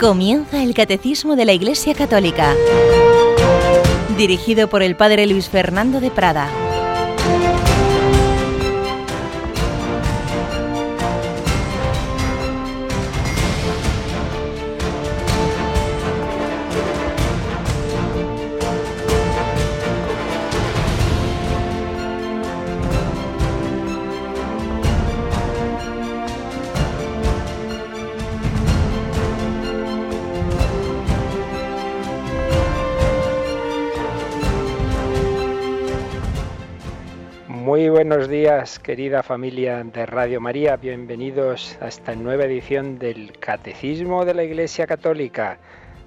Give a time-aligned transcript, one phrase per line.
[0.00, 2.54] Comienza el Catecismo de la Iglesia Católica,
[4.16, 6.67] dirigido por el Padre Luis Fernando de Prada.
[38.08, 40.76] Buenos días, querida familia de Radio María.
[40.76, 45.58] Bienvenidos a esta nueva edición del Catecismo de la Iglesia Católica.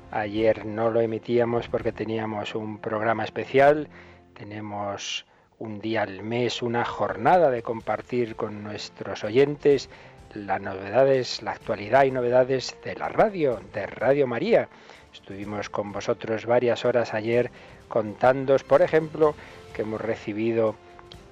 [0.09, 3.88] Ayer no lo emitíamos porque teníamos un programa especial.
[4.34, 5.28] Tenemos
[5.59, 9.88] un día al mes, una jornada de compartir con nuestros oyentes
[10.34, 14.70] las novedades, la actualidad y novedades de la radio, de Radio María.
[15.14, 17.52] Estuvimos con vosotros varias horas ayer
[17.90, 19.36] contándos, por ejemplo,
[19.75, 20.73] que hemos recibido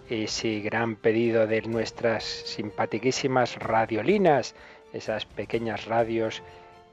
[0.09, 4.55] ese gran pedido de nuestras simpatiquísimas radiolinas,
[4.93, 6.41] esas pequeñas radios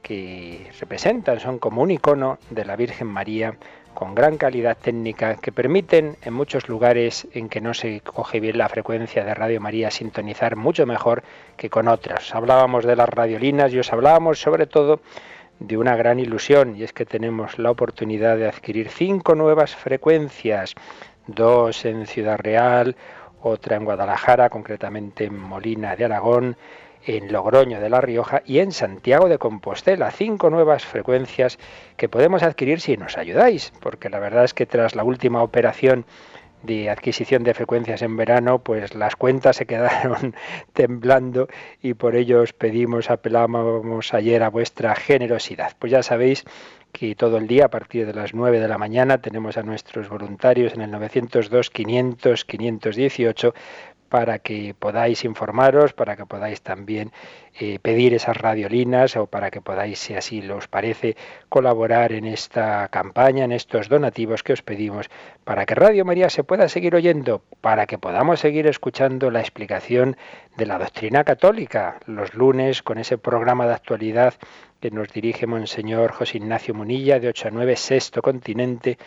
[0.03, 3.57] que representan, son como un icono de la Virgen María
[3.93, 8.59] con gran calidad técnica que permiten en muchos lugares en que no se coge bien
[8.59, 11.23] la frecuencia de Radio María sintonizar mucho mejor
[11.57, 12.35] que con otras.
[12.35, 15.01] Hablábamos de las radiolinas y os hablábamos sobre todo
[15.59, 20.75] de una gran ilusión y es que tenemos la oportunidad de adquirir cinco nuevas frecuencias
[21.27, 22.95] dos en Ciudad Real,
[23.41, 26.57] otra en Guadalajara, concretamente en Molina de Aragón,
[27.05, 30.11] en Logroño de La Rioja y en Santiago de Compostela.
[30.11, 31.57] Cinco nuevas frecuencias
[31.95, 36.05] que podemos adquirir si nos ayudáis, porque la verdad es que tras la última operación
[36.63, 40.35] de adquisición de frecuencias en verano, pues las cuentas se quedaron
[40.73, 41.47] temblando
[41.81, 45.73] y por ello os pedimos, apelamos ayer a vuestra generosidad.
[45.79, 46.45] Pues ya sabéis
[46.91, 50.09] que todo el día a partir de las 9 de la mañana tenemos a nuestros
[50.09, 53.53] voluntarios en el 902 500 518
[54.09, 57.11] para que podáis informaros, para que podáis también
[57.59, 61.15] eh, pedir esas radiolinas o para que podáis, si así os parece,
[61.49, 65.09] colaborar en esta campaña, en estos donativos que os pedimos,
[65.43, 70.17] para que Radio María se pueda seguir oyendo, para que podamos seguir escuchando la explicación
[70.55, 74.33] de la doctrina católica los lunes con ese programa de actualidad
[74.79, 78.97] que nos dirige Monseñor José Ignacio Munilla de 8 a 9, Sexto Continente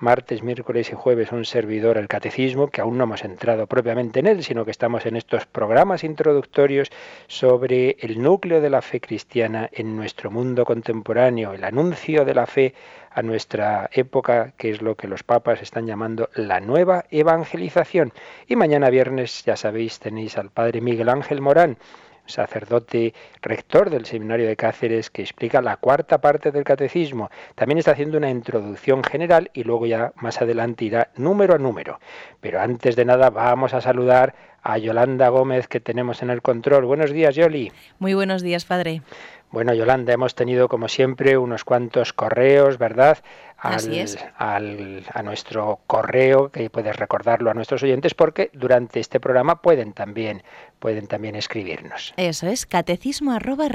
[0.00, 4.26] martes, miércoles y jueves un servidor el catecismo, que aún no hemos entrado propiamente en
[4.26, 6.90] él, sino que estamos en estos programas introductorios
[7.26, 12.46] sobre el núcleo de la fe cristiana en nuestro mundo contemporáneo, el anuncio de la
[12.46, 12.74] fe
[13.10, 18.12] a nuestra época, que es lo que los papas están llamando la nueva evangelización.
[18.46, 21.78] Y mañana viernes, ya sabéis, tenéis al padre Miguel Ángel Morán
[22.28, 27.30] sacerdote rector del seminario de Cáceres, que explica la cuarta parte del catecismo.
[27.54, 31.98] También está haciendo una introducción general y luego ya más adelante irá número a número.
[32.40, 36.84] Pero antes de nada vamos a saludar a Yolanda Gómez que tenemos en el control.
[36.84, 37.72] Buenos días, Yoli.
[37.98, 39.02] Muy buenos días, padre.
[39.50, 43.16] Bueno, Yolanda, hemos tenido como siempre unos cuantos correos, ¿verdad?
[43.60, 49.92] Al, a nuestro correo, que puedes recordarlo a nuestros oyentes, porque durante este programa pueden
[49.92, 50.42] también
[50.78, 52.14] pueden también escribirnos.
[52.16, 53.66] Eso es, catecismo arroba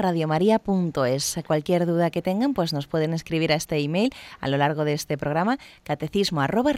[1.06, 4.84] es Cualquier duda que tengan, pues nos pueden escribir a este email a lo largo
[4.84, 6.72] de este programa, catecismo arroba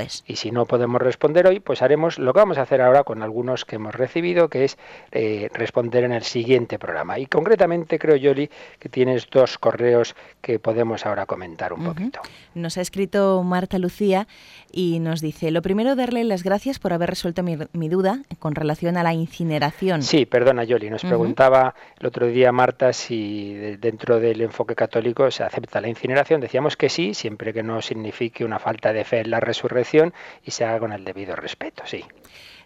[0.00, 3.04] es Y si no podemos responder hoy, pues haremos lo que vamos a hacer ahora
[3.04, 4.78] con algunos que hemos recibido, que es
[5.10, 7.18] eh, responder en el siguiente programa.
[7.18, 12.11] Y concretamente creo, Yoli, que tienes dos correos que podemos ahora comentar un poquito.
[12.54, 14.26] Nos ha escrito Marta Lucía
[14.70, 18.54] y nos dice, lo primero, darle las gracias por haber resuelto mi, mi duda con
[18.54, 20.02] relación a la incineración.
[20.02, 20.90] Sí, perdona, Yoli.
[20.90, 26.40] Nos preguntaba el otro día Marta si dentro del enfoque católico se acepta la incineración.
[26.40, 30.12] Decíamos que sí, siempre que no signifique una falta de fe en la resurrección
[30.44, 32.04] y se haga con el debido respeto, sí.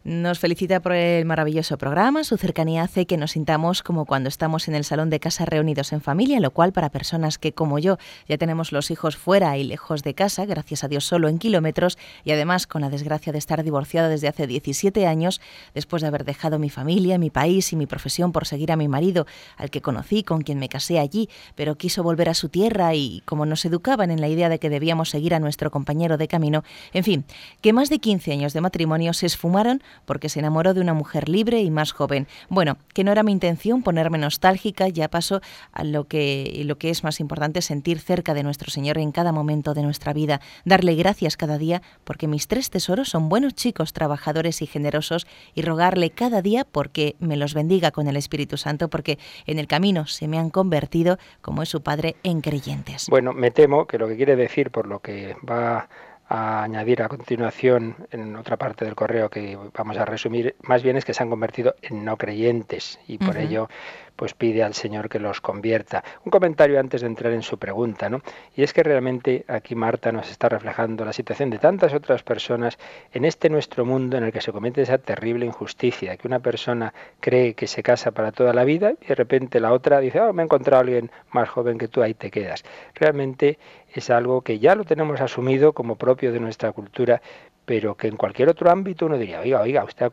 [0.07, 2.23] Nos felicita por el maravilloso programa.
[2.23, 5.93] Su cercanía hace que nos sintamos como cuando estamos en el salón de casa reunidos
[5.93, 7.99] en familia, lo cual para personas que, como yo,
[8.29, 11.99] ya tenemos los hijos fuera y lejos de casa, gracias a Dios solo en kilómetros,
[12.23, 15.41] y además con la desgracia de estar divorciada desde hace 17 años,
[15.75, 18.87] después de haber dejado mi familia, mi país y mi profesión por seguir a mi
[18.87, 19.27] marido,
[19.57, 23.23] al que conocí, con quien me casé allí, pero quiso volver a su tierra y
[23.25, 26.63] como nos educaban en la idea de que debíamos seguir a nuestro compañero de camino,
[26.93, 27.25] en fin,
[27.61, 31.29] que más de 15 años de matrimonio se esfumaron porque se enamoró de una mujer
[31.29, 32.27] libre y más joven.
[32.49, 35.41] Bueno, que no era mi intención ponerme nostálgica, ya paso
[35.73, 39.33] a lo que, lo que es más importante, sentir cerca de nuestro Señor en cada
[39.33, 43.93] momento de nuestra vida, darle gracias cada día, porque mis tres tesoros son buenos chicos,
[43.93, 48.89] trabajadores y generosos, y rogarle cada día porque me los bendiga con el Espíritu Santo,
[48.89, 53.07] porque en el camino se me han convertido, como es su Padre, en creyentes.
[53.09, 55.89] Bueno, me temo que lo que quiere decir, por lo que va
[56.29, 60.97] a añadir a continuación en otra parte del correo que vamos a resumir, más bien
[60.97, 63.69] es que se han convertido en no creyentes y por ello
[64.17, 66.03] pues pide al Señor que los convierta.
[66.25, 68.23] Un comentario antes de entrar en su pregunta, ¿no?
[68.57, 72.79] Y es que realmente aquí Marta nos está reflejando la situación de tantas otras personas
[73.13, 76.93] en este nuestro mundo en el que se comete esa terrible injusticia, que una persona
[77.21, 80.33] cree que se casa para toda la vida y de repente la otra dice, oh,
[80.33, 82.65] me he encontrado a alguien más joven que tú, ahí te quedas.
[82.95, 83.59] Realmente
[84.01, 87.23] es algo que ya lo tenemos asumido como propio de nuestra cultura,
[87.67, 90.09] pero que en cualquier otro ámbito uno diría, oiga, oiga, usted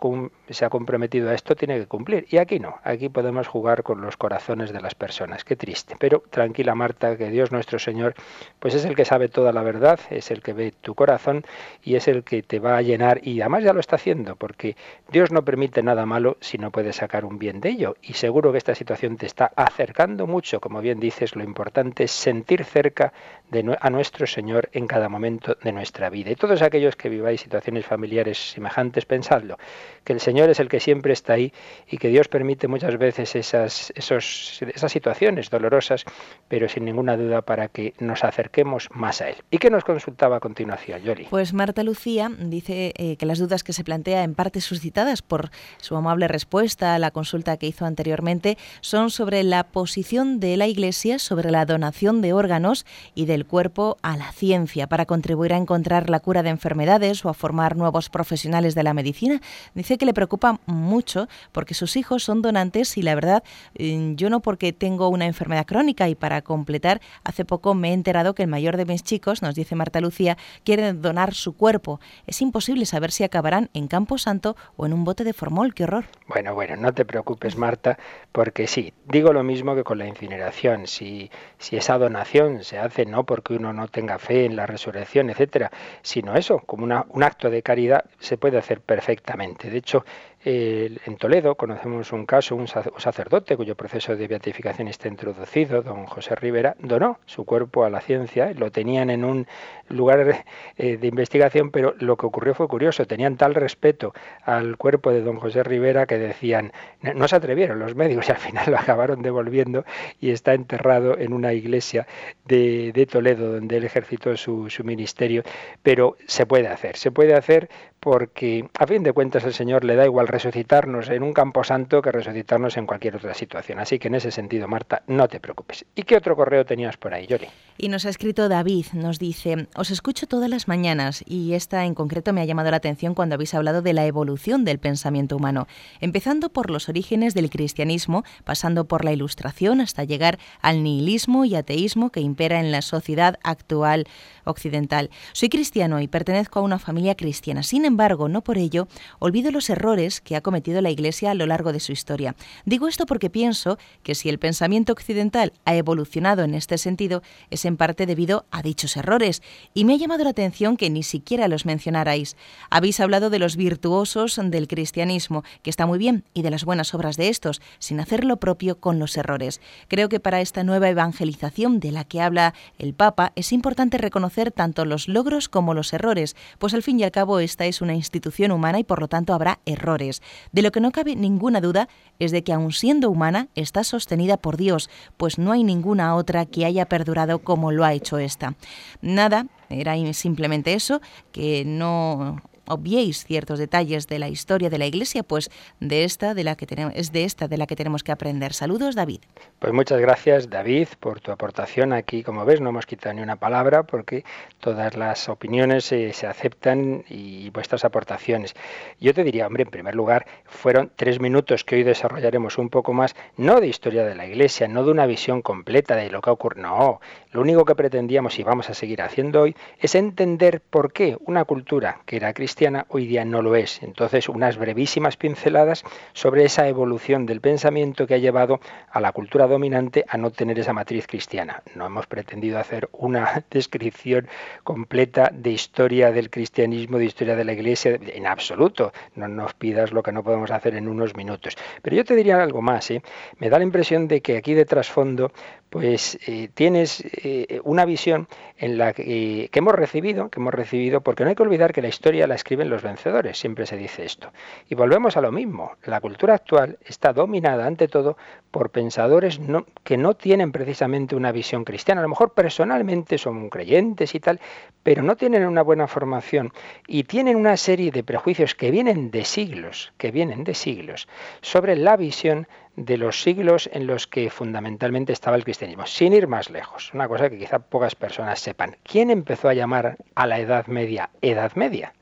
[0.50, 2.26] se ha comprometido a esto, tiene que cumplir.
[2.30, 5.46] Y aquí no, aquí podemos jugar con los corazones de las personas.
[5.46, 5.96] Qué triste.
[6.00, 8.16] Pero tranquila Marta, que Dios nuestro Señor,
[8.60, 11.46] pues es el que sabe toda la verdad, es el que ve tu corazón
[11.84, 13.20] y es el que te va a llenar.
[13.24, 14.76] Y además ya lo está haciendo, porque
[15.12, 17.96] Dios no permite nada malo si no puede sacar un bien de ello.
[18.02, 22.12] Y seguro que esta situación te está acercando mucho, como bien dices, lo importante es
[22.12, 23.14] sentir cerca
[23.52, 26.32] de, a nuestro Señor en cada momento de nuestra vida.
[26.32, 29.58] Y todos aquellos que viváis situaciones familiares semejantes, pensadlo,
[30.04, 31.54] que el Señor es el que siempre está ahí
[31.88, 36.06] y que Dios permite muchas veces esas, esas situaciones dolorosas,
[36.48, 39.36] pero sin ninguna duda para que nos acerquemos más a Él.
[39.52, 41.28] ¿Y qué nos consultaba a continuación, Yoli?
[41.30, 45.52] Pues Marta Lucía dice eh, que las dudas que se plantea en parte suscitadas por
[45.78, 50.68] su amable respuesta a la consulta que hizo anteriormente son sobre la posición de la
[50.68, 52.86] Iglesia sobre la donación de órganos
[53.16, 57.30] y del cuerpo a la ciencia para contribuir a encontrar la cura de enfermedades o
[57.30, 59.42] a formar nuevos profesionales de la medicina.
[59.74, 63.44] Dice que le preocupa mucho porque sus hijos son donantes y la verdad
[63.78, 67.94] mm, yo no porque tengo una enfermedad crónica y para completar hace poco me he
[67.94, 72.00] enterado que el mayor de mis chicos, nos dice Marta Lucía, quiere donar su cuerpo.
[72.28, 75.74] Es imposible saber si acabarán en Campo Santo o en un bote de formol.
[75.74, 76.06] ¡Qué horror!
[76.28, 77.98] Bueno, bueno, no te preocupes Marta,
[78.32, 80.88] porque sí, digo lo mismo que con la incineración.
[80.88, 85.30] Si, si esa donación se hace no porque uno no tenga fe en la resurrección,
[85.30, 85.72] etcétera,
[86.02, 89.70] sino eso, como una, acto de caridad se puede hacer perfectamente.
[89.70, 90.06] De hecho,
[90.46, 96.36] en Toledo conocemos un caso, un sacerdote cuyo proceso de beatificación está introducido, don José
[96.36, 99.48] Rivera, donó su cuerpo a la ciencia, lo tenían en un
[99.90, 100.46] lugar
[100.78, 104.14] eh, de investigación, pero lo que ocurrió fue curioso, tenían tal respeto
[104.44, 108.38] al cuerpo de don José Rivera que decían, no, se atrevieron los médicos y al
[108.38, 109.86] final lo acabaron devolviendo
[110.20, 112.08] y está enterrado en una iglesia
[112.46, 115.44] de, Toledo donde él ejercitó su, su ministerio,
[115.84, 117.70] pero se puede hacer, se puede hacer
[118.04, 122.02] porque a fin de cuentas el Señor le da igual resucitarnos en un campo santo
[122.02, 123.80] que resucitarnos en cualquier otra situación.
[123.80, 125.86] Así que en ese sentido, Marta, no te preocupes.
[125.96, 127.48] ¿Y qué otro correo tenías por ahí, Yoli?
[127.78, 131.96] Y nos ha escrito David, nos dice, os escucho todas las mañanas y esta en
[131.96, 135.68] concreto me ha llamado la atención cuando habéis hablado de la evolución del pensamiento humano,
[136.02, 141.56] empezando por los orígenes del cristianismo, pasando por la ilustración hasta llegar al nihilismo y
[141.56, 144.08] ateísmo que impera en la sociedad actual
[144.44, 145.10] occidental.
[145.32, 147.64] Soy cristiano y pertenezco a una familia cristiana.
[147.64, 148.88] Sin embargo, no por ello
[149.20, 152.36] olvido los errores que ha cometido la Iglesia a lo largo de su historia.
[152.66, 157.66] Digo esto porque pienso que si el pensamiento occidental ha evolucionado en este sentido, es
[157.66, 159.42] en parte debido a dichos errores,
[159.74, 162.36] y me ha llamado la atención que ni siquiera los mencionarais.
[162.70, 166.94] Habéis hablado de los virtuosos del cristianismo, que está muy bien, y de las buenas
[166.94, 169.62] obras de estos, sin hacer lo propio con los errores.
[169.88, 174.52] Creo que para esta nueva evangelización de la que habla el Papa es importante reconocer
[174.52, 177.94] tanto los logros como los errores, pues al fin y al cabo esta es una
[177.94, 180.22] institución humana y por lo tanto habrá errores.
[180.52, 181.88] De lo que no cabe ninguna duda
[182.20, 186.46] es de que aun siendo humana está sostenida por Dios, pues no hay ninguna otra
[186.46, 188.56] que haya perdurado como lo ha hecho esta.
[189.02, 195.24] Nada, era simplemente eso, que no obviéis ciertos detalles de la historia de la Iglesia,
[195.24, 198.12] pues de esta de la que tenemos, es de esta de la que tenemos que
[198.12, 198.54] aprender.
[198.54, 199.22] Saludos, David.
[199.60, 202.24] Pues muchas gracias, David, por tu aportación aquí.
[202.24, 204.24] Como ves, no hemos quitado ni una palabra porque
[204.60, 208.54] todas las opiniones se aceptan y vuestras aportaciones.
[209.00, 212.94] Yo te diría, hombre, en primer lugar, fueron tres minutos que hoy desarrollaremos un poco
[212.94, 216.30] más, no de historia de la Iglesia, no de una visión completa de lo que
[216.30, 217.00] ocurre, no.
[217.34, 221.46] Lo único que pretendíamos y vamos a seguir haciendo hoy es entender por qué una
[221.46, 223.82] cultura que era cristiana hoy día no lo es.
[223.82, 229.48] Entonces, unas brevísimas pinceladas sobre esa evolución del pensamiento que ha llevado a la cultura
[229.48, 231.64] dominante a no tener esa matriz cristiana.
[231.74, 234.28] No hemos pretendido hacer una descripción
[234.64, 238.94] completa de historia del cristianismo, de historia de la Iglesia, en absoluto.
[239.16, 241.56] No nos pidas lo que no podemos hacer en unos minutos.
[241.82, 242.92] Pero yo te diría algo más.
[242.92, 243.02] ¿eh?
[243.40, 245.32] Me da la impresión de que aquí de trasfondo
[245.74, 248.28] pues eh, tienes eh, una visión
[248.58, 251.82] en la que, que, hemos recibido, que hemos recibido, porque no hay que olvidar que
[251.82, 254.32] la historia la escriben los vencedores, siempre se dice esto.
[254.70, 258.18] Y volvemos a lo mismo, la cultura actual está dominada ante todo
[258.52, 259.40] por pensadores
[259.84, 264.40] que no tienen precisamente una visión cristiana, a lo mejor personalmente son creyentes y tal,
[264.84, 266.52] pero no tienen una buena formación
[266.88, 271.08] y tienen una serie de prejuicios que vienen de siglos, que vienen de siglos,
[271.42, 275.86] sobre la visión de los siglos en los que fundamentalmente estaba el cristianismo.
[275.86, 278.78] Sin ir más lejos, una cosa que quizá pocas personas sepan.
[278.84, 281.94] ¿Quién empezó a llamar a la Edad Media Edad Media?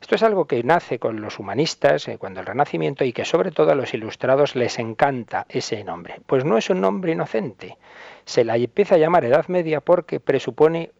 [0.00, 3.52] Esto es algo que nace con los humanistas, eh, cuando el Renacimiento, y que sobre
[3.52, 6.20] todo a los ilustrados les encanta ese nombre.
[6.26, 7.78] Pues no es un nombre inocente.
[8.26, 10.92] Se la empieza a llamar Edad Media porque presupone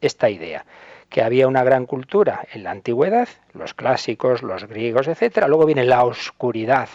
[0.00, 0.64] esta idea
[1.08, 5.48] que había una gran cultura en la antigüedad, los clásicos, los griegos, etcétera.
[5.48, 6.88] Luego viene la oscuridad,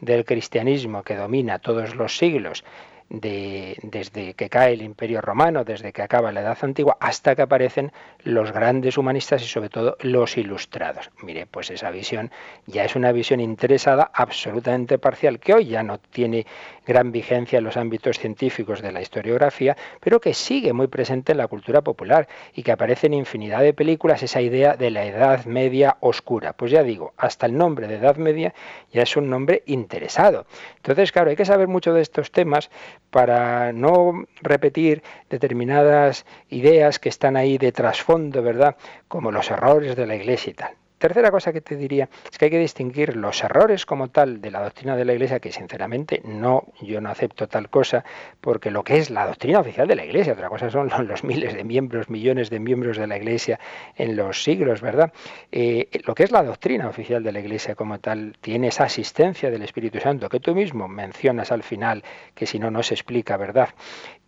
[0.00, 2.64] del cristianismo que domina todos los siglos
[3.10, 7.92] desde que cae el Imperio Romano, desde que acaba la Edad Antigua, hasta que aparecen
[8.22, 11.10] los grandes humanistas y sobre todo los ilustrados.
[11.22, 12.30] Mire, pues esa visión
[12.66, 16.46] ya es una visión interesada, absolutamente parcial, que hoy ya no tiene
[16.86, 21.38] gran vigencia en los ámbitos científicos de la historiografía, pero que sigue muy presente en
[21.38, 25.44] la cultura popular y que aparece en infinidad de películas esa idea de la Edad
[25.46, 26.52] Media oscura.
[26.52, 28.54] Pues ya digo, hasta el nombre de Edad Media
[28.92, 30.46] ya es un nombre interesado.
[30.76, 32.70] Entonces, claro, hay que saber mucho de estos temas
[33.10, 38.76] para no repetir determinadas ideas que están ahí de trasfondo, ¿verdad?
[39.08, 40.74] Como los errores de la Iglesia y tal.
[41.00, 44.50] Tercera cosa que te diría es que hay que distinguir los errores como tal de
[44.50, 48.04] la doctrina de la Iglesia, que sinceramente no, yo no acepto tal cosa,
[48.42, 51.54] porque lo que es la doctrina oficial de la Iglesia, otra cosa son los, miles
[51.54, 53.58] de miembros, millones de miembros de la Iglesia
[53.96, 55.10] en los siglos, ¿verdad?
[55.50, 59.50] Eh, lo que es la doctrina oficial de la Iglesia como tal tiene esa asistencia
[59.50, 62.04] del Espíritu Santo que tú mismo mencionas al final,
[62.34, 63.70] que si no, no se explica, ¿verdad?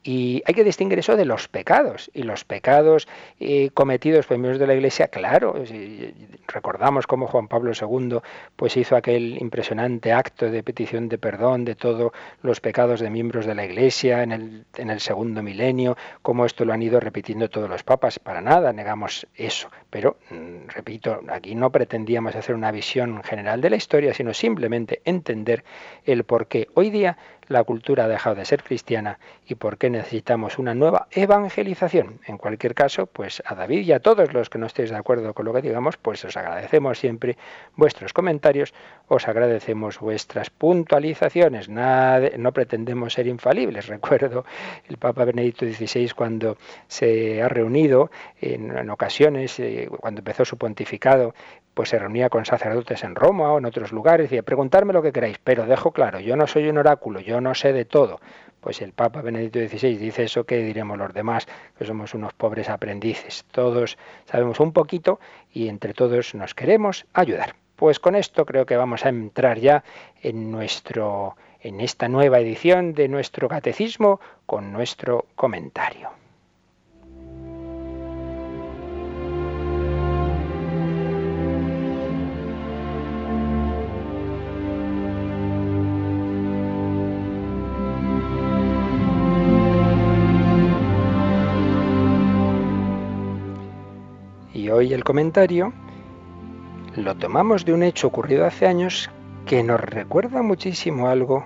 [0.05, 2.11] Y hay que distinguir eso de los pecados.
[2.13, 3.07] Y los pecados
[3.39, 5.55] eh, cometidos por miembros de la Iglesia, claro,
[6.49, 8.19] recordamos cómo Juan Pablo II
[8.57, 13.47] pues hizo aquel impresionante acto de petición de perdón de todos los pecados de miembros
[13.47, 17.49] de la Iglesia en el, en el segundo milenio, cómo esto lo han ido repitiendo
[17.49, 18.19] todos los papas.
[18.19, 19.71] Para nada negamos eso.
[19.91, 25.01] Pero, mm, repito, aquí no pretendíamos hacer una visión general de la historia, sino simplemente
[25.05, 25.65] entender
[26.05, 27.19] el por qué hoy día
[27.49, 32.21] la cultura ha dejado de ser cristiana y por qué necesitamos una nueva evangelización.
[32.27, 35.35] En cualquier caso, pues a David y a todos los que no estéis de acuerdo
[35.35, 37.37] con lo que digamos, pues os agradecemos siempre
[37.77, 38.75] vuestros comentarios,
[39.09, 41.69] os agradecemos vuestras puntualizaciones.
[41.69, 43.87] Nada, no pretendemos ser infalibles.
[43.93, 44.45] Recuerdo
[44.89, 46.57] el Papa Benedicto XVI cuando
[46.89, 51.35] se ha reunido en, ocasiones, eh, cuando empezó su pontificado,
[51.75, 55.03] pues se reunía con sacerdotes en Roma o en otros lugares y decía, preguntarme lo
[55.03, 58.21] que queráis, pero dejo claro, yo no soy un oráculo, yo no sé de todo.
[58.63, 61.49] Pues el Papa Benedicto XVI dice eso, ¿qué diremos los demás?
[61.77, 63.45] Que somos unos pobres aprendices.
[63.51, 65.19] Todos sabemos un poquito
[65.53, 67.57] y entre todos nos queremos ayudar.
[67.75, 69.83] Pues con esto creo que vamos a entrar ya
[70.23, 76.22] en nuestro en esta nueva edición de nuestro catecismo con nuestro comentario.
[94.83, 95.73] Hoy el comentario
[96.97, 99.09] lo tomamos de un hecho ocurrido hace años
[99.47, 101.45] que nos recuerda muchísimo algo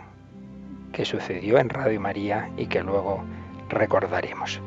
[0.91, 3.23] que sucedió en Radio María y que luego
[3.69, 4.59] recordaremos.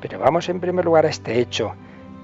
[0.00, 1.74] Pero vamos en primer lugar a este hecho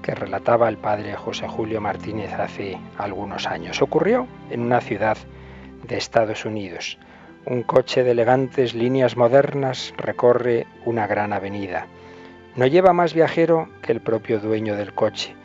[0.01, 3.79] que relataba el padre José Julio Martínez hace algunos años.
[3.79, 5.17] Ocurrió en una ciudad
[5.87, 6.97] de Estados Unidos.
[7.45, 11.85] Un coche de elegantes líneas modernas recorre una gran avenida.
[12.55, 15.35] No lleva más viajero que el propio dueño del coche.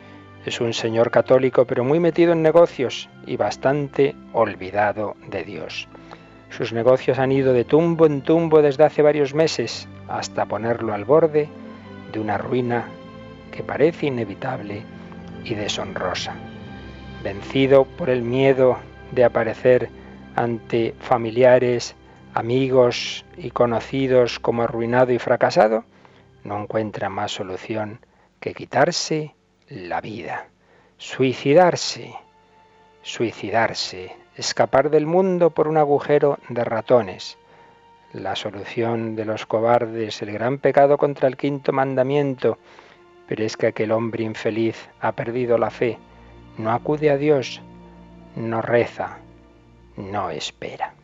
[0.45, 5.87] Es un señor católico pero muy metido en negocios y bastante olvidado de Dios.
[6.49, 11.05] Sus negocios han ido de tumbo en tumbo desde hace varios meses hasta ponerlo al
[11.05, 11.49] borde
[12.11, 12.87] de una ruina
[13.51, 14.83] que parece inevitable
[15.43, 16.35] y deshonrosa.
[17.23, 18.77] Vencido por el miedo
[19.11, 19.89] de aparecer
[20.35, 21.95] ante familiares,
[22.33, 25.83] amigos y conocidos como arruinado y fracasado,
[26.43, 27.99] no encuentra más solución
[28.39, 29.35] que quitarse
[29.69, 30.47] la vida,
[30.97, 32.13] suicidarse.
[33.01, 37.37] suicidarse, escapar del mundo por un agujero de ratones.
[38.13, 42.57] La solución de los cobardes, el gran pecado contra el quinto mandamiento,
[43.27, 45.97] pero es que aquel hombre infeliz ha perdido la fe,
[46.57, 47.61] no acude a Dios,
[48.35, 49.19] no reza,
[49.95, 50.98] no espera.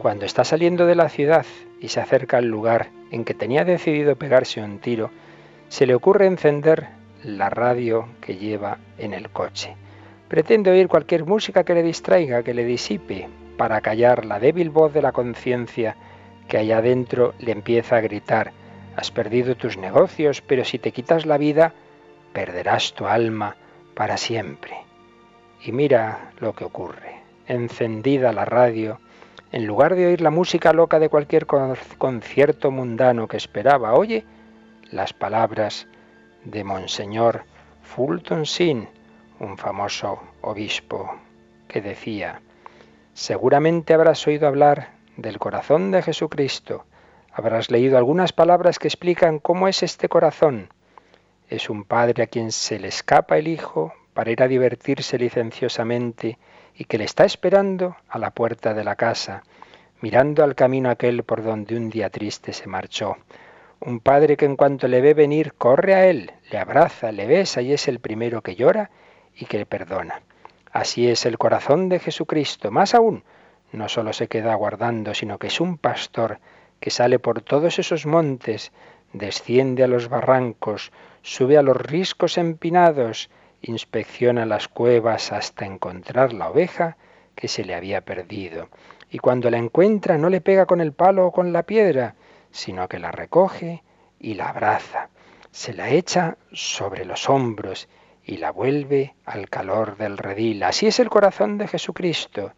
[0.00, 1.44] Cuando está saliendo de la ciudad
[1.78, 5.10] y se acerca al lugar en que tenía decidido pegarse un tiro,
[5.68, 6.88] se le ocurre encender
[7.22, 9.76] la radio que lleva en el coche.
[10.26, 13.28] Pretende oír cualquier música que le distraiga, que le disipe,
[13.58, 15.96] para callar la débil voz de la conciencia
[16.48, 18.52] que allá adentro le empieza a gritar,
[18.96, 21.74] has perdido tus negocios, pero si te quitas la vida,
[22.32, 23.54] perderás tu alma
[23.94, 24.78] para siempre.
[25.62, 27.20] Y mira lo que ocurre.
[27.46, 28.98] Encendida la radio,
[29.52, 34.24] en lugar de oír la música loca de cualquier concierto mundano que esperaba, oye
[34.90, 35.86] las palabras
[36.44, 37.44] de Monseñor
[37.82, 38.88] Fulton Sin,
[39.38, 41.14] un famoso obispo,
[41.68, 42.40] que decía,
[43.14, 46.84] seguramente habrás oído hablar del corazón de Jesucristo,
[47.32, 50.68] habrás leído algunas palabras que explican cómo es este corazón.
[51.48, 56.38] Es un padre a quien se le escapa el hijo para ir a divertirse licenciosamente
[56.76, 59.42] y que le está esperando a la puerta de la casa,
[60.00, 63.16] mirando al camino aquel por donde un día triste se marchó.
[63.80, 67.62] Un padre que en cuanto le ve venir corre a él, le abraza, le besa
[67.62, 68.90] y es el primero que llora
[69.34, 70.22] y que le perdona.
[70.72, 72.70] Así es el corazón de Jesucristo.
[72.70, 73.24] Más aún,
[73.72, 76.38] no solo se queda aguardando, sino que es un pastor
[76.78, 78.72] que sale por todos esos montes,
[79.12, 83.30] desciende a los barrancos, sube a los riscos empinados,
[83.62, 86.96] inspecciona las cuevas hasta encontrar la oveja
[87.34, 88.68] que se le había perdido.
[89.10, 92.14] Y cuando la encuentra no le pega con el palo o con la piedra,
[92.50, 93.82] sino que la recoge
[94.18, 95.08] y la abraza,
[95.50, 97.88] se la echa sobre los hombros
[98.24, 100.62] y la vuelve al calor del redil.
[100.62, 102.52] Así es el corazón de Jesucristo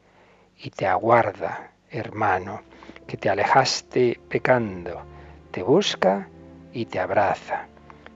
[0.58, 2.62] y te aguarda, hermano,
[3.06, 5.02] que te alejaste pecando,
[5.50, 6.28] te busca
[6.72, 7.66] y te abraza,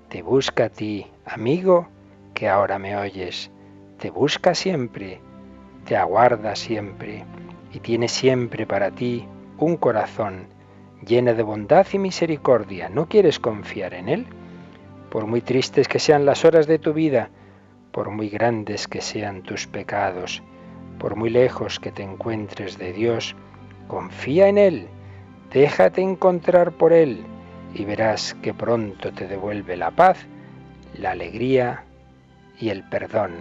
[0.09, 1.89] te busca a ti, amigo,
[2.37, 3.51] que ahora me oyes,
[3.99, 5.21] te busca siempre,
[5.87, 7.25] te aguarda siempre
[7.73, 9.27] y tiene siempre para ti
[9.57, 10.49] un corazón
[11.07, 12.91] lleno de bondad y misericordia.
[12.91, 14.27] ¿No quieres confiar en Él?
[15.09, 17.31] Por muy tristes que sean las horas de tu vida,
[17.91, 20.43] por muy grandes que sean tus pecados,
[20.99, 23.35] por muy lejos que te encuentres de Dios,
[23.89, 24.89] confía en Él,
[25.55, 27.25] déjate encontrar por Él
[27.73, 30.19] y verás que pronto te devuelve la paz,
[30.99, 31.86] la alegría
[32.59, 33.33] y el perdón.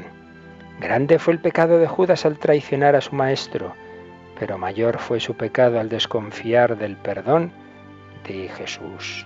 [0.79, 3.73] Grande fue el pecado de Judas al traicionar a su maestro,
[4.39, 7.51] pero mayor fue su pecado al desconfiar del perdón
[8.27, 9.25] de Jesús.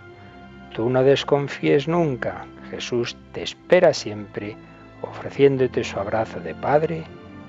[0.74, 4.56] Tú no desconfíes nunca, Jesús te espera siempre,
[5.02, 7.04] ofreciéndote su abrazo de Padre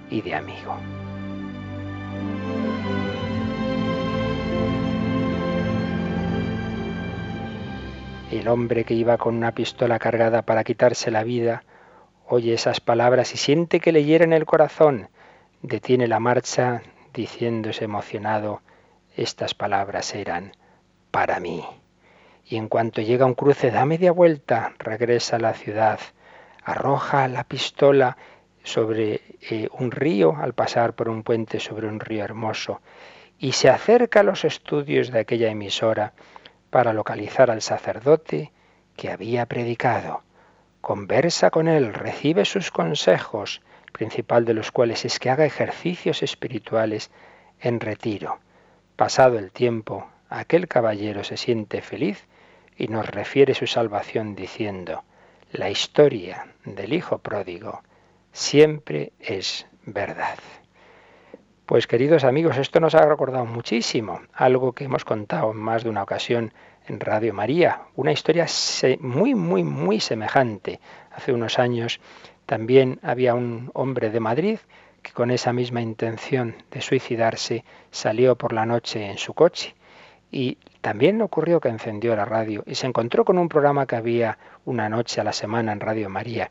[0.09, 0.77] y de amigo.
[8.31, 11.65] El hombre que iba con una pistola cargada para quitarse la vida,
[12.31, 15.09] oye esas palabras y siente que le hieren el corazón.
[15.63, 18.63] Detiene la marcha diciéndose emocionado,
[19.17, 20.53] estas palabras eran
[21.11, 21.65] para mí.
[22.47, 25.99] Y en cuanto llega a un cruce da media vuelta, regresa a la ciudad,
[26.63, 28.17] arroja la pistola
[28.63, 32.81] sobre eh, un río al pasar por un puente sobre un río hermoso
[33.41, 36.13] y se acerca a los estudios de aquella emisora
[36.71, 38.53] para localizar al sacerdote
[38.97, 40.23] que había predicado
[40.81, 43.61] conversa con él, recibe sus consejos,
[43.93, 47.11] principal de los cuales es que haga ejercicios espirituales
[47.61, 48.39] en retiro.
[48.97, 52.27] Pasado el tiempo, aquel caballero se siente feliz
[52.77, 55.05] y nos refiere su salvación diciendo,
[55.53, 57.83] la historia del Hijo pródigo
[58.33, 60.39] siempre es verdad.
[61.67, 65.91] Pues queridos amigos, esto nos ha recordado muchísimo, algo que hemos contado en más de
[65.91, 66.53] una ocasión
[66.91, 68.47] en Radio María, una historia
[68.99, 70.81] muy, muy, muy semejante.
[71.13, 72.01] Hace unos años
[72.47, 74.59] también había un hombre de Madrid
[75.01, 79.77] que con esa misma intención de suicidarse salió por la noche en su coche
[80.33, 84.39] y también ocurrió que encendió la radio y se encontró con un programa que había
[84.65, 86.51] una noche a la semana en Radio María,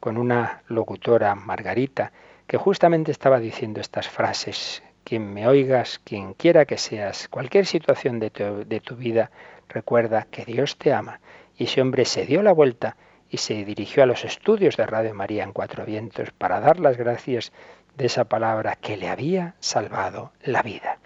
[0.00, 2.10] con una locutora, Margarita,
[2.46, 4.82] que justamente estaba diciendo estas frases.
[5.04, 9.30] Quien me oigas, quien quiera que seas, cualquier situación de tu, de tu vida,
[9.68, 11.20] recuerda que Dios te ama.
[11.56, 12.96] Y ese hombre se dio la vuelta
[13.30, 16.96] y se dirigió a los estudios de Radio María en Cuatro Vientos para dar las
[16.96, 17.52] gracias
[17.96, 20.98] de esa palabra que le había salvado la vida.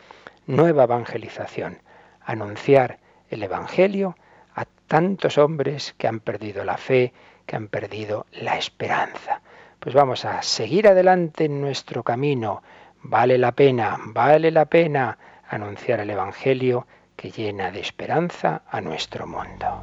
[0.46, 1.78] Nueva evangelización.
[2.20, 2.98] Anunciar
[3.30, 4.16] el Evangelio
[4.54, 7.12] a tantos hombres que han perdido la fe,
[7.46, 9.40] que han perdido la esperanza.
[9.78, 12.62] Pues vamos a seguir adelante en nuestro camino.
[13.02, 15.18] Vale la pena, vale la pena
[15.48, 16.86] anunciar el Evangelio
[17.18, 19.82] que llena de esperanza a nuestro mundo.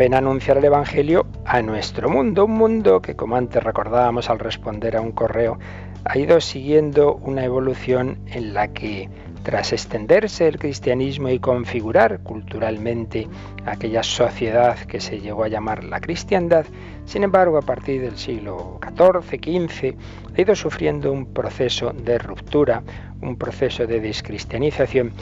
[0.00, 4.96] Pena anunciar el Evangelio a nuestro mundo, un mundo que, como antes recordábamos al responder
[4.96, 5.58] a un correo,
[6.06, 9.10] ha ido siguiendo una evolución en la que,
[9.42, 13.28] tras extenderse el cristianismo y configurar culturalmente
[13.66, 16.64] aquella sociedad que se llegó a llamar la cristiandad,
[17.04, 19.96] sin embargo, a partir del siglo XIV, XV,
[20.34, 22.82] ha ido sufriendo un proceso de ruptura,
[23.20, 25.12] un proceso de descristianización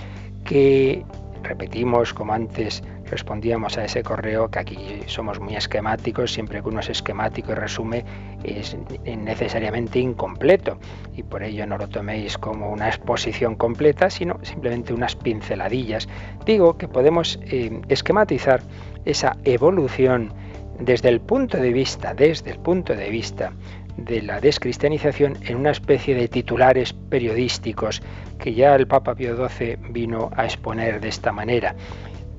[0.45, 1.05] que
[1.43, 6.81] repetimos, como antes respondíamos a ese correo, que aquí somos muy esquemáticos, siempre que uno
[6.81, 8.05] es esquemático y resume
[8.45, 10.79] es necesariamente incompleto
[11.17, 16.09] y por ello no lo toméis como una exposición completa, sino simplemente unas pinceladillas.
[16.45, 18.63] Digo que podemos eh, esquematizar
[19.05, 20.33] esa evolución
[20.79, 23.53] desde el punto de vista, desde el punto de vista
[23.97, 28.01] de la descristianización en una especie de titulares periodísticos
[28.39, 31.75] que ya el Papa Pío XII vino a exponer de esta manera.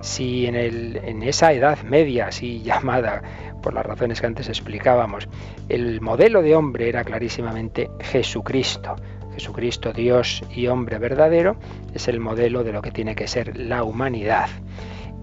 [0.02, 3.22] Si en, esa edad media, así llamada
[3.62, 5.28] por las razones que antes explicábamos,
[5.68, 8.96] el modelo de hombre era clarísimamente Jesucristo,
[9.34, 11.58] Jesucristo Dios y hombre verdadero,
[11.94, 14.50] es el modelo de lo que tiene que ser la humanidad.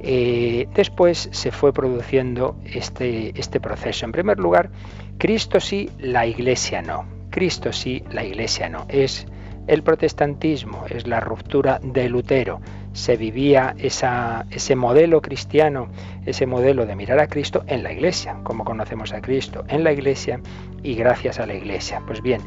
[0.00, 4.04] Eh, después se fue produciendo este, este proceso.
[4.04, 4.70] En primer lugar,
[5.18, 7.06] Cristo sí, la Iglesia no.
[7.30, 8.86] Cristo sí, la Iglesia no.
[8.88, 9.26] Es
[9.66, 12.60] el protestantismo, es la ruptura de Lutero.
[12.96, 15.88] Se vivía ese modelo cristiano,
[16.24, 19.92] ese modelo de mirar a Cristo en la iglesia, como conocemos a Cristo en la
[19.92, 20.40] iglesia
[20.82, 22.00] y gracias a la iglesia.
[22.06, 22.40] Pues bien,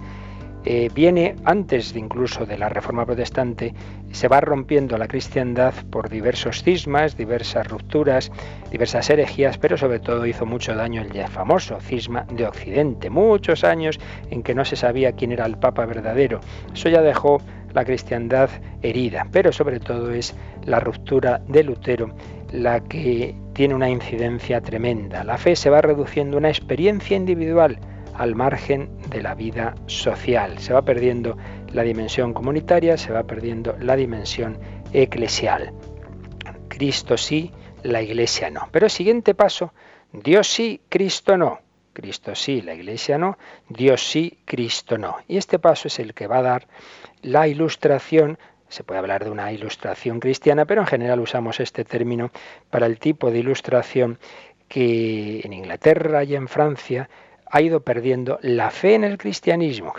[0.65, 3.75] eh, viene antes de incluso de la Reforma Protestante,
[4.11, 8.31] se va rompiendo la cristiandad por diversos cismas, diversas rupturas,
[8.71, 13.63] diversas herejías, pero sobre todo hizo mucho daño el ya famoso cisma de Occidente, muchos
[13.63, 13.99] años
[14.31, 16.39] en que no se sabía quién era el Papa verdadero.
[16.73, 17.39] Eso ya dejó
[17.73, 18.49] la cristiandad
[18.81, 22.13] herida, pero sobre todo es la ruptura de Lutero
[22.51, 25.23] la que tiene una incidencia tremenda.
[25.23, 27.79] La fe se va reduciendo a una experiencia individual,
[28.15, 30.59] al margen de la vida social.
[30.59, 31.37] Se va perdiendo
[31.71, 34.57] la dimensión comunitaria, se va perdiendo la dimensión
[34.93, 35.73] eclesial.
[36.67, 37.51] Cristo sí,
[37.83, 38.67] la iglesia no.
[38.71, 39.73] Pero el siguiente paso,
[40.11, 41.59] Dios sí, Cristo no.
[41.93, 43.37] Cristo sí, la iglesia no.
[43.67, 45.17] Dios sí, Cristo no.
[45.27, 46.67] Y este paso es el que va a dar
[47.21, 48.37] la ilustración
[48.69, 52.31] se puede hablar de una ilustración cristiana, pero en general usamos este término
[52.69, 54.19] para el tipo de ilustración
[54.67, 57.09] que en Inglaterra y en Francia
[57.49, 59.93] ha ido perdiendo la fe en el cristianismo.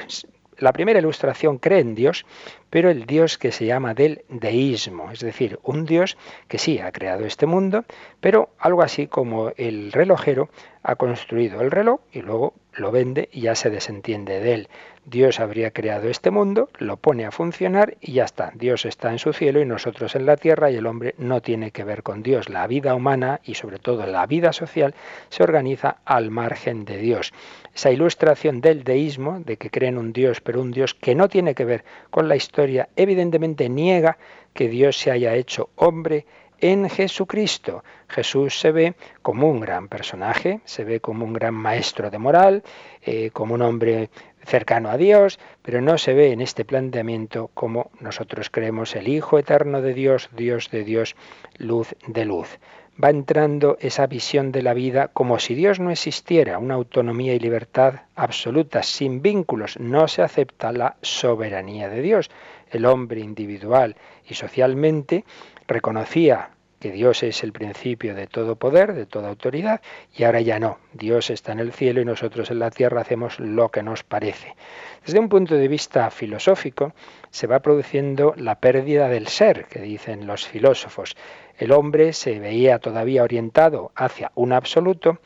[0.58, 2.26] La primera ilustración cree en Dios,
[2.68, 6.92] pero el Dios que se llama del deísmo, es decir, un Dios que sí ha
[6.92, 7.84] creado este mundo,
[8.20, 10.50] pero algo así como el relojero
[10.82, 14.68] ha construido el reloj y luego lo vende y ya se desentiende de él.
[15.06, 18.52] Dios habría creado este mundo, lo pone a funcionar y ya está.
[18.54, 21.70] Dios está en su cielo y nosotros en la tierra y el hombre no tiene
[21.70, 22.48] que ver con Dios.
[22.48, 24.94] La vida humana y sobre todo la vida social
[25.30, 27.32] se organiza al margen de Dios.
[27.74, 31.54] Esa ilustración del deísmo, de que creen un Dios, pero un Dios que no tiene
[31.54, 34.18] que ver con la historia, evidentemente niega
[34.52, 36.26] que Dios se haya hecho hombre
[36.60, 37.84] en Jesucristo.
[38.08, 42.62] Jesús se ve como un gran personaje, se ve como un gran maestro de moral,
[43.02, 44.10] eh, como un hombre
[44.44, 49.38] cercano a Dios, pero no se ve en este planteamiento como nosotros creemos el Hijo
[49.38, 51.16] eterno de Dios, Dios de Dios,
[51.58, 52.58] luz de luz.
[53.02, 57.38] Va entrando esa visión de la vida como si Dios no existiera, una autonomía y
[57.38, 59.78] libertad absolutas, sin vínculos.
[59.78, 62.30] No se acepta la soberanía de Dios.
[62.70, 63.96] El hombre individual
[64.28, 65.24] y socialmente
[65.70, 69.82] reconocía que Dios es el principio de todo poder, de toda autoridad,
[70.16, 70.78] y ahora ya no.
[70.94, 74.56] Dios está en el cielo y nosotros en la tierra hacemos lo que nos parece.
[75.04, 76.94] Desde un punto de vista filosófico,
[77.30, 81.16] se va produciendo la pérdida del ser, que dicen los filósofos.
[81.58, 85.18] El hombre se veía todavía orientado hacia un absoluto,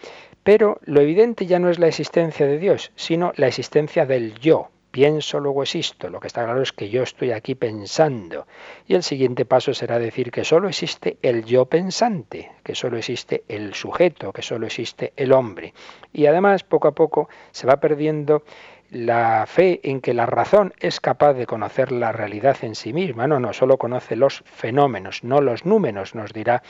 [0.42, 4.70] pero lo evidente ya no es la existencia de Dios, sino la existencia del yo,
[4.94, 6.08] pienso, luego existo.
[6.08, 8.46] Lo que está claro es que yo estoy aquí pensando.
[8.86, 13.42] Y el siguiente paso será decir que solo existe el yo pensante, que solo existe
[13.48, 15.74] el sujeto, que solo existe el hombre.
[16.12, 18.44] Y además, poco a poco, se va perdiendo
[18.90, 23.26] la fe en que la razón es capaz de conocer la realidad en sí misma.
[23.26, 26.62] No, no, solo conoce los fenómenos, no los números, nos dirá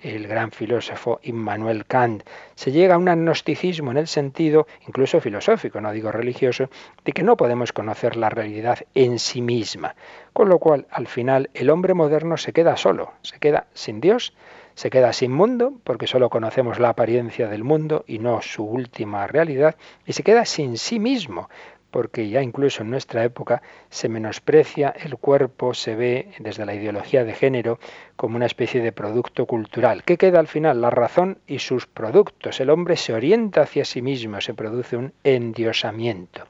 [0.00, 2.24] el gran filósofo Immanuel Kant.
[2.54, 6.68] Se llega a un agnosticismo en el sentido, incluso filosófico, no digo religioso,
[7.04, 9.94] de que no podemos conocer la realidad en sí misma.
[10.32, 14.34] Con lo cual, al final, el hombre moderno se queda solo, se queda sin Dios,
[14.74, 19.26] se queda sin mundo, porque solo conocemos la apariencia del mundo y no su última
[19.26, 21.48] realidad, y se queda sin sí mismo,
[21.92, 27.22] porque ya incluso en nuestra época se menosprecia el cuerpo, se ve desde la ideología
[27.22, 27.78] de género
[28.16, 30.02] como una especie de producto cultural.
[30.02, 30.80] ¿Qué queda al final?
[30.80, 32.58] La razón y sus productos.
[32.60, 36.46] El hombre se orienta hacia sí mismo, se produce un endiosamiento.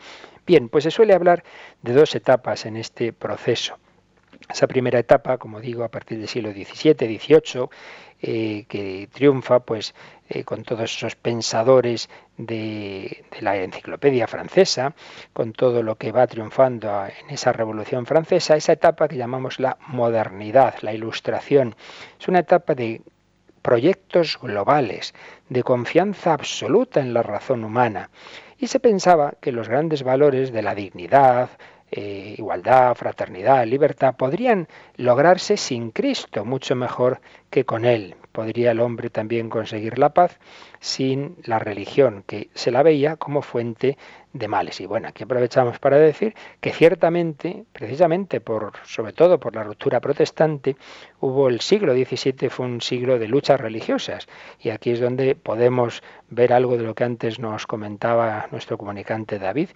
[0.46, 1.42] Bien, pues se suele hablar
[1.82, 3.78] de dos etapas en este proceso.
[4.48, 7.68] Esa primera etapa, como digo, a partir del siglo XVII, XVIII,
[8.24, 9.94] eh, que triunfa pues
[10.28, 14.94] eh, con todos esos pensadores de, la enciclopedia francesa,
[15.32, 19.76] con todo lo que va triunfando en esa revolución francesa, esa etapa que llamamos la
[19.88, 21.74] modernidad, la ilustración.
[22.20, 23.02] Es una etapa de
[23.60, 25.14] proyectos globales,
[25.48, 28.08] de confianza absoluta en la razón humana.
[28.56, 31.50] Y se pensaba que los grandes valores de la dignidad,
[31.90, 37.20] eh, igualdad, fraternidad, libertad, podrían lograrse sin Cristo mucho mejor
[37.52, 38.16] que con Él.
[38.32, 40.40] Podría el hombre también conseguir la paz
[40.80, 43.98] sin la religión, que se la veía como fuente
[44.32, 44.80] de males.
[44.80, 50.00] Y bueno, aquí aprovechamos para decir que ciertamente, precisamente por, sobre todo por la ruptura
[50.00, 50.76] protestante,
[51.20, 54.26] hubo el siglo XVII fue un siglo de luchas religiosas.
[54.58, 59.38] Y aquí es donde podemos ver algo de lo que antes nos comentaba nuestro comunicante
[59.38, 59.68] David,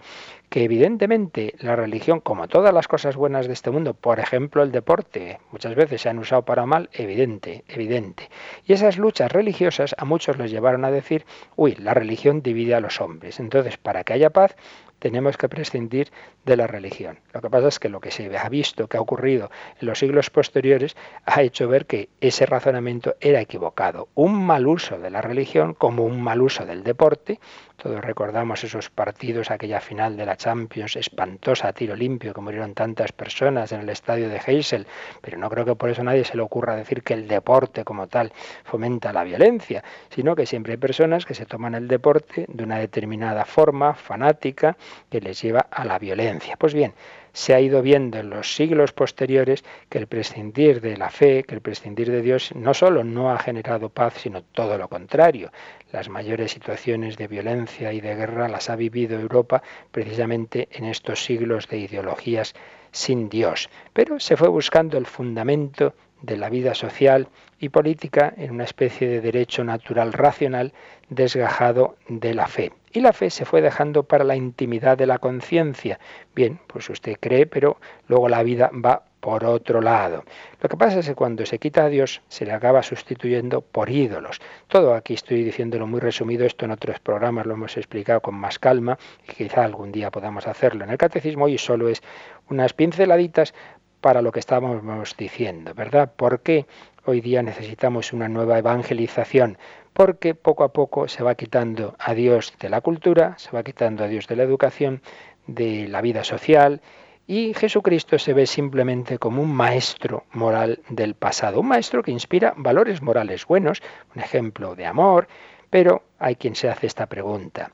[0.49, 4.71] que evidentemente la religión, como todas las cosas buenas de este mundo, por ejemplo el
[4.71, 8.29] deporte, muchas veces se han usado para mal, evidente, evidente.
[8.65, 11.25] Y esas luchas religiosas a muchos les llevaron a decir,
[11.55, 13.39] uy, la religión divide a los hombres.
[13.39, 14.55] Entonces, para que haya paz,
[14.99, 16.11] tenemos que prescindir
[16.45, 17.19] de la religión.
[17.33, 19.99] Lo que pasa es que lo que se ha visto que ha ocurrido en los
[19.99, 24.07] siglos posteriores ha hecho ver que ese razonamiento era equivocado.
[24.15, 27.39] Un mal uso de la religión como un mal uso del deporte.
[27.75, 33.11] Todos recordamos esos partidos, aquella final de la Champions espantosa, tiro limpio, que murieron tantas
[33.11, 34.87] personas en el estadio de Heysel,
[35.21, 38.07] pero no creo que por eso nadie se le ocurra decir que el deporte como
[38.07, 38.31] tal
[38.63, 42.79] fomenta la violencia, sino que siempre hay personas que se toman el deporte de una
[42.79, 44.75] determinada forma, fanática,
[45.09, 46.55] que les lleva a la violencia.
[46.57, 46.93] Pues bien,
[47.33, 51.53] se ha ido viendo en los siglos posteriores que el prescindir de la fe, que
[51.53, 55.51] el prescindir de Dios no solo no ha generado paz, sino todo lo contrario.
[55.91, 61.23] Las mayores situaciones de violencia y de guerra las ha vivido Europa precisamente en estos
[61.23, 62.55] siglos de ideologías
[62.91, 63.69] sin Dios.
[63.93, 67.27] Pero se fue buscando el fundamento de la vida social
[67.59, 70.73] y política en una especie de derecho natural racional
[71.09, 72.73] desgajado de la fe.
[72.93, 75.99] Y la fe se fue dejando para la intimidad de la conciencia.
[76.33, 80.23] Bien, pues usted cree, pero luego la vida va por otro lado.
[80.61, 83.89] Lo que pasa es que cuando se quita a Dios se le acaba sustituyendo por
[83.89, 84.39] ídolos.
[84.67, 88.59] Todo aquí estoy diciéndolo muy resumido, esto en otros programas lo hemos explicado con más
[88.59, 88.97] calma
[89.27, 92.01] y quizá algún día podamos hacerlo en el catecismo y solo es
[92.49, 93.53] unas pinceladitas
[94.01, 96.13] para lo que estábamos diciendo, ¿verdad?
[96.15, 96.65] ¿Por qué
[97.05, 99.57] hoy día necesitamos una nueva evangelización?
[99.97, 104.03] Porque poco a poco se va quitando a Dios de la cultura, se va quitando
[104.03, 105.01] a Dios de la educación,
[105.47, 106.81] de la vida social,
[107.25, 112.53] y Jesucristo se ve simplemente como un maestro moral del pasado, un maestro que inspira
[112.57, 113.81] valores morales buenos,
[114.15, 115.27] un ejemplo de amor,
[115.71, 117.71] pero hay quien se hace esta pregunta.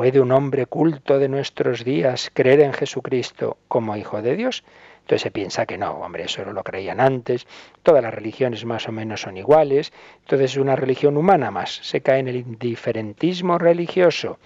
[0.00, 4.64] ¿Puede un hombre culto de nuestros días creer en Jesucristo como Hijo de Dios?
[5.00, 7.46] Entonces se piensa que no, hombre, eso no lo creían antes,
[7.82, 12.00] todas las religiones más o menos son iguales, entonces es una religión humana más, se
[12.00, 14.38] cae en el indiferentismo religioso.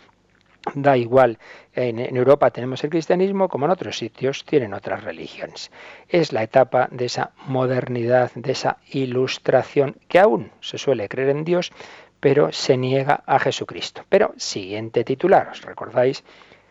[0.75, 1.39] Da igual,
[1.75, 5.71] en, en, Europa tenemos el cristianismo como en otros sitios tienen otras religiones.
[6.09, 11.45] Es la etapa de esa modernidad, de esa ilustración que aún se suele creer en
[11.45, 11.71] Dios,
[12.25, 14.07] pero se niega a Jesucristo.
[14.09, 16.25] Pero siguiente titular, ¿os recordáis?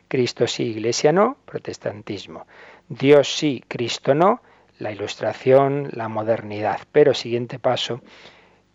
[0.07, 2.47] Cristo sí, Iglesia no, protestantismo.
[2.89, 4.41] Dios sí, Cristo no,
[4.79, 6.79] la ilustración, la modernidad.
[6.91, 8.01] Pero siguiente paso,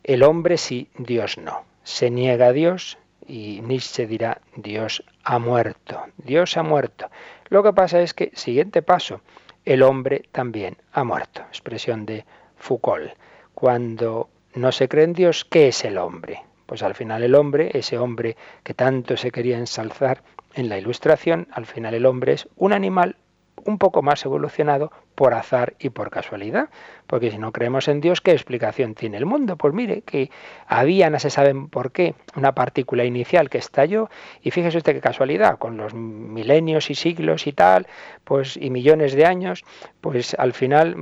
[0.05, 1.65] el hombre sí, Dios no.
[1.83, 7.11] Se niega a Dios y Nietzsche dirá, Dios ha muerto, Dios ha muerto.
[7.49, 9.21] Lo que pasa es que, siguiente paso,
[9.65, 11.41] el hombre también ha muerto.
[11.49, 12.25] Expresión de
[12.57, 13.15] Foucault.
[13.53, 16.45] Cuando no se cree en Dios, ¿qué es el hombre?
[16.69, 21.49] Pues al final el hombre, ese hombre que tanto se quería ensalzar en la ilustración,
[21.51, 23.17] al final el hombre es un animal
[23.65, 26.69] un poco más evolucionado por azar y por casualidad.
[27.09, 29.57] Porque si no creemos en Dios, ¿qué explicación tiene el mundo?
[29.57, 30.31] Pues mire, que
[30.67, 34.11] había, no se saben por qué, una partícula inicial que estalló,
[34.43, 37.87] y fíjese usted qué casualidad, con los milenios y siglos y tal,
[38.25, 39.65] pues y millones de años,
[40.03, 40.95] pues al final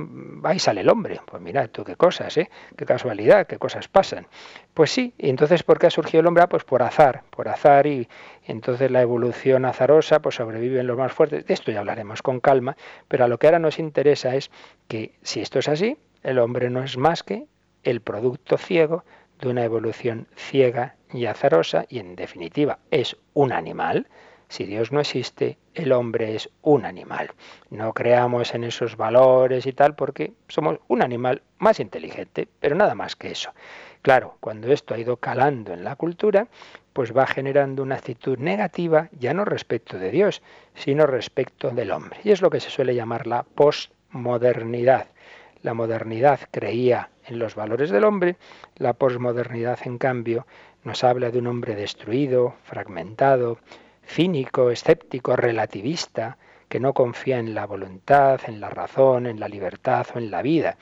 [0.43, 1.19] ahí sale el hombre.
[1.25, 2.49] Pues mira, tú qué cosas, ¿eh?
[2.77, 4.27] Qué casualidad, qué cosas pasan.
[4.73, 6.43] Pues sí, y entonces ¿por qué ha surgido el hombre?
[6.43, 8.07] Ah, pues por azar, por azar y,
[8.47, 11.45] entonces la evolución azarosa, pues sobreviven los más fuertes.
[11.45, 14.49] De esto ya hablaremos con calma, pero a lo que ahora nos interesa es
[14.87, 17.45] que si esto es así, el hombre no es más que
[17.83, 19.03] el producto ciego
[19.39, 24.07] de una evolución ciega y azarosa y en definitiva es un animal.
[24.49, 27.31] Si Dios no existe, el hombre es un animal.
[27.69, 32.95] No creamos en esos valores y tal porque somos un animal más inteligente, pero nada
[32.95, 33.51] más que eso.
[34.01, 36.47] Claro, cuando esto ha ido calando en la cultura,
[36.93, 40.41] pues va generando una actitud negativa ya no respecto de Dios,
[40.75, 42.19] sino respecto del hombre.
[42.23, 43.43] Y es lo que se suele llamar la
[44.11, 45.07] posmodernidad.
[45.61, 48.37] La modernidad creía en los valores del hombre,
[48.77, 50.45] la posmodernidad, en cambio,
[50.83, 53.59] nos habla de un hombre destruido, fragmentado,
[54.05, 56.37] cínico, escéptico, relativista,
[56.69, 60.41] que no confía en la voluntad, en la razón, en la libertad o en la
[60.41, 60.77] vida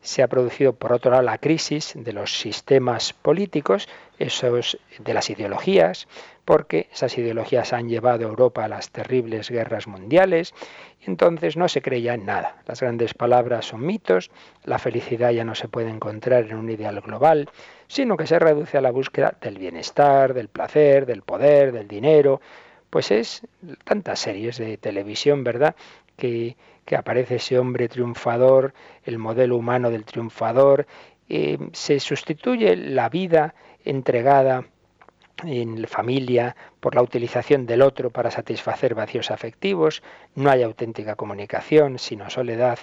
[0.00, 5.30] se ha producido, por otro lado, la crisis de los sistemas políticos, esos de las
[5.30, 6.08] ideologías,
[6.44, 10.54] porque esas ideologías han llevado a Europa a las terribles guerras mundiales,
[11.00, 12.56] y entonces no se creía en nada.
[12.66, 14.30] Las grandes palabras son mitos,
[14.64, 17.48] la felicidad ya no se puede encontrar en un ideal global,
[17.86, 22.40] sino que se reduce a la búsqueda del bienestar, del placer, del poder, del dinero.
[22.90, 23.42] Pues es
[23.84, 25.76] tantas series de televisión, ¿verdad?,
[26.16, 28.72] que, que aparece ese hombre triunfador,
[29.04, 30.86] el modelo humano del triunfador,
[31.28, 33.54] eh, se sustituye la vida
[33.90, 34.64] entregada
[35.44, 40.02] en familia por la utilización del otro para satisfacer vacíos afectivos,
[40.34, 42.78] no hay auténtica comunicación, sino soledad,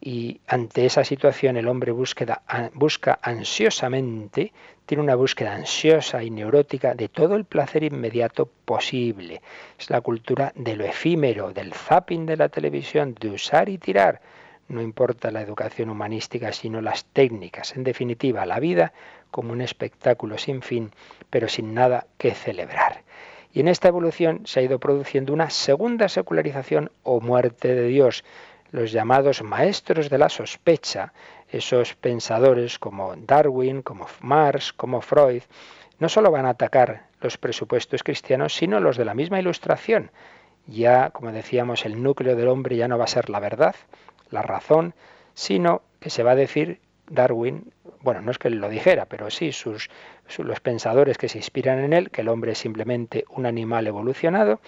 [0.00, 4.52] y ante esa situación el hombre busca ansiosamente,
[4.86, 9.42] tiene una búsqueda ansiosa y neurótica de todo el placer inmediato posible.
[9.78, 14.20] Es la cultura de lo efímero, del zapping de la televisión, de usar y tirar.
[14.68, 17.74] No importa la educación humanística, sino las técnicas.
[17.74, 18.92] En definitiva, la vida
[19.30, 20.92] como un espectáculo sin fin,
[21.30, 23.02] pero sin nada que celebrar.
[23.52, 28.24] Y en esta evolución se ha ido produciendo una segunda secularización o muerte de Dios
[28.70, 31.12] los llamados maestros de la sospecha,
[31.48, 35.42] esos pensadores como Darwin, como Marx, como Freud,
[35.98, 40.10] no solo van a atacar los presupuestos cristianos, sino los de la misma ilustración.
[40.66, 43.74] Ya, como decíamos, el núcleo del hombre ya no va a ser la verdad,
[44.30, 44.94] la razón,
[45.34, 46.80] sino que se va a decir
[47.10, 49.90] Darwin, bueno, no es que lo dijera, pero sí sus,
[50.38, 54.60] los pensadores que se inspiran en él, que el hombre es simplemente un animal evolucionado,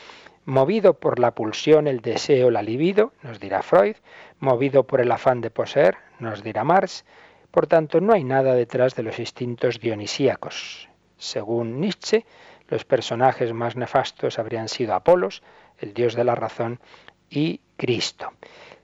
[0.44, 3.96] movido por la pulsión, el deseo, la libido, nos dirá Freud,
[4.40, 7.04] movido por el afán de poseer, nos dirá Marx.
[7.50, 10.88] Por tanto, no hay nada detrás de los instintos dionisíacos.
[11.18, 12.24] Según Nietzsche,
[12.68, 15.42] los personajes más nefastos habrían sido Apolos,
[15.78, 16.80] el dios de la razón,
[17.28, 18.32] y Cristo.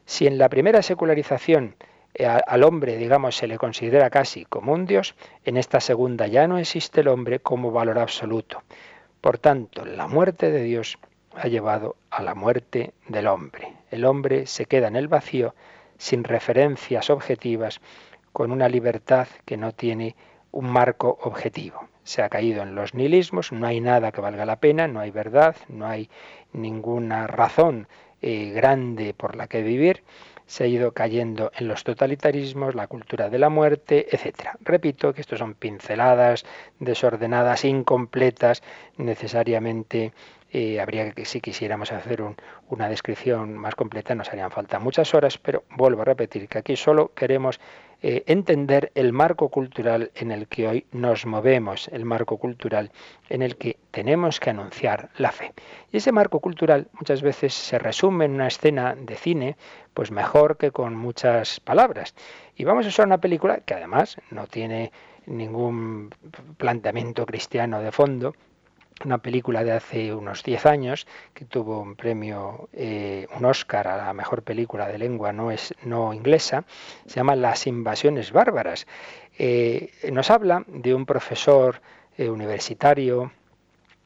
[0.04, 1.76] Si en la primera secularización
[2.24, 6.58] al hombre, digamos, se le considera casi como un dios, en esta segunda ya no
[6.58, 8.62] existe el hombre como valor absoluto.
[9.20, 10.98] Por tanto, la muerte de Dios
[11.34, 13.74] ha llevado a la muerte del hombre.
[13.90, 15.54] El hombre se queda en el vacío
[15.98, 17.80] sin referencias objetivas,
[18.32, 20.14] con una libertad que no tiene
[20.52, 21.88] un marco objetivo.
[22.04, 25.10] Se ha caído en los nihilismos, no hay nada que valga la pena, no hay
[25.10, 26.08] verdad, no hay
[26.52, 27.88] ninguna razón
[28.22, 30.02] eh, grande por la que vivir,
[30.46, 34.50] se ha ido cayendo en los totalitarismos, la cultura de la muerte, etc.
[34.60, 36.44] Repito que esto son pinceladas
[36.78, 38.62] desordenadas, incompletas,
[38.96, 40.12] necesariamente
[40.80, 42.22] habría que, si quisiéramos hacer
[42.68, 46.76] una descripción más completa, nos harían falta muchas horas, pero vuelvo a repetir que aquí
[46.76, 47.60] solo queremos
[48.02, 52.92] eh, entender el marco cultural en el que hoy nos movemos, el marco cultural
[53.30, 55.54] en el que tenemos que anunciar la fe.
[55.92, 59.56] Y ese marco cultural muchas veces se resume en una escena de cine,
[59.94, 62.14] pues mejor que con muchas palabras.
[62.54, 64.92] Y vamos a usar una película que además no tiene
[65.24, 66.10] ningún
[66.58, 68.34] planteamiento cristiano de fondo,
[69.04, 73.96] una película de hace unos 10 años que tuvo un premio, eh, un Oscar a
[73.96, 76.64] la mejor película de lengua no, es, no inglesa,
[77.06, 78.86] se llama Las invasiones bárbaras.
[79.38, 81.80] Eh, nos habla de un profesor
[82.16, 83.32] eh, universitario,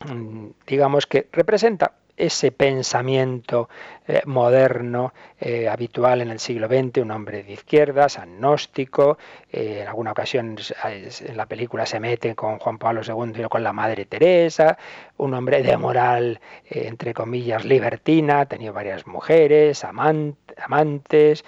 [0.06, 3.68] mm, digamos que representa ese pensamiento
[4.06, 9.18] eh, moderno eh, habitual en el siglo XX, un hombre de izquierdas, agnóstico,
[9.52, 13.72] en alguna ocasión en la película se mete con Juan Pablo II y con la
[13.72, 14.78] Madre Teresa,
[15.16, 21.44] un hombre de moral, entre comillas, libertina, ha tenido varias mujeres, amantes,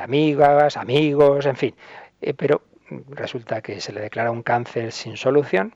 [0.00, 1.74] amigas, amigos, en fin,
[2.36, 2.62] pero
[3.08, 5.74] resulta que se le declara un cáncer sin solución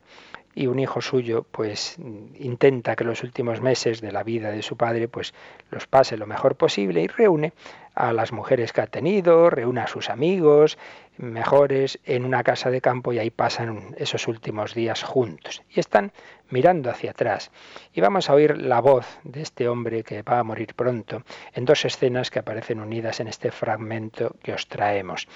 [0.55, 4.77] y un hijo suyo pues intenta que los últimos meses de la vida de su
[4.77, 5.35] padre pues
[5.71, 7.53] los pase lo mejor posible y reúne
[7.95, 10.79] a las mujeres que ha tenido, reúne a sus amigos
[11.17, 16.13] mejores en una casa de campo y ahí pasan esos últimos días juntos y están
[16.51, 17.53] mirando hacia atrás
[17.93, 21.65] y vamos a oír la voz de este hombre que va a morir pronto en
[21.65, 25.29] dos escenas que aparecen unidas en este fragmento que os traemos.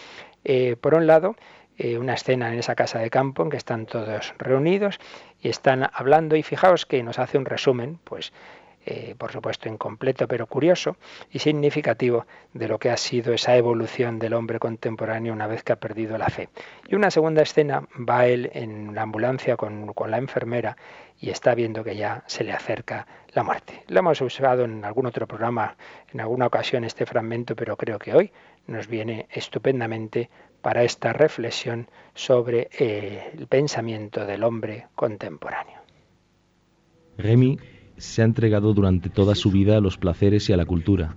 [0.44, 1.36] Eh, por un lado,
[1.78, 4.98] eh, una escena en esa casa de campo en que están todos reunidos
[5.40, 8.32] y están hablando y fijaos que nos hace un resumen, pues
[8.90, 10.96] eh, por supuesto incompleto pero curioso
[11.30, 15.74] y significativo de lo que ha sido esa evolución del hombre contemporáneo una vez que
[15.74, 16.48] ha perdido la fe.
[16.88, 20.78] Y una segunda escena va él en una ambulancia con, con la enfermera
[21.20, 23.82] y está viendo que ya se le acerca la muerte.
[23.88, 25.76] Lo hemos usado en algún otro programa,
[26.10, 28.32] en alguna ocasión este fragmento, pero creo que hoy
[28.66, 30.30] nos viene estupendamente
[30.62, 35.78] para esta reflexión sobre eh, el pensamiento del hombre contemporáneo.
[37.98, 41.16] Se ha entregado durante toda su vida a los placeres y a la cultura.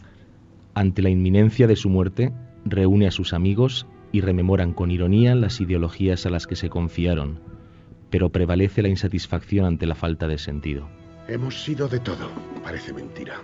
[0.73, 2.33] Ante la inminencia de su muerte,
[2.65, 7.39] reúne a sus amigos y rememoran con ironía las ideologías a las que se confiaron,
[8.09, 10.89] pero prevalece la insatisfacción ante la falta de sentido.
[11.27, 12.29] Hemos sido de todo,
[12.63, 13.35] parece mentira.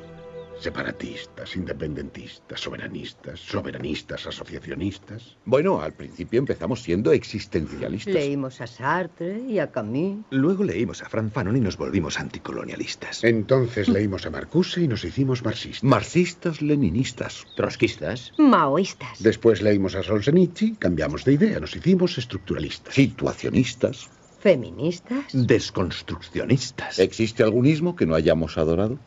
[0.60, 5.38] Separatistas, independentistas, soberanistas, soberanistas, asociacionistas.
[5.46, 8.14] Bueno, al principio empezamos siendo existencialistas.
[8.14, 10.26] Leímos a Sartre y a Camus.
[10.32, 13.24] Luego leímos a Franz Fanon y nos volvimos anticolonialistas.
[13.24, 15.84] Entonces leímos a Marcuse y nos hicimos marxistas.
[15.84, 19.22] Marxistas, leninistas, trotskistas, maoístas.
[19.22, 22.96] Después leímos a Solzhenitsyn, cambiamos de idea, nos hicimos estructuralistas.
[22.96, 24.10] Situacionistas.
[24.40, 25.26] Feministas.
[25.34, 27.00] Desconstruccionistas.
[27.00, 29.00] ¿Existe algún ismo que no hayamos adorado?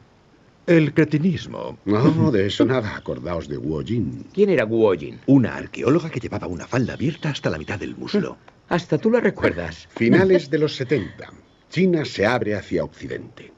[0.71, 1.81] El cretinismo.
[1.85, 2.95] No, de eso nada.
[2.95, 4.27] Acordaos de Guo Jin.
[4.33, 5.19] ¿Quién era Guo Jin?
[5.27, 8.39] Una arqueóloga que llevaba una falda abierta hasta la mitad del muslo.
[8.69, 9.89] Hasta tú la recuerdas.
[9.97, 11.29] Finales de los 70.
[11.71, 13.53] China se abre hacia Occidente.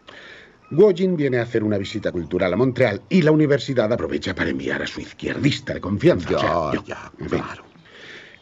[0.70, 4.48] Guo Jin viene a hacer una visita cultural a Montreal y la universidad aprovecha para
[4.48, 6.30] enviar a su izquierdista de confianza.
[6.30, 7.64] Ya, ya, claro.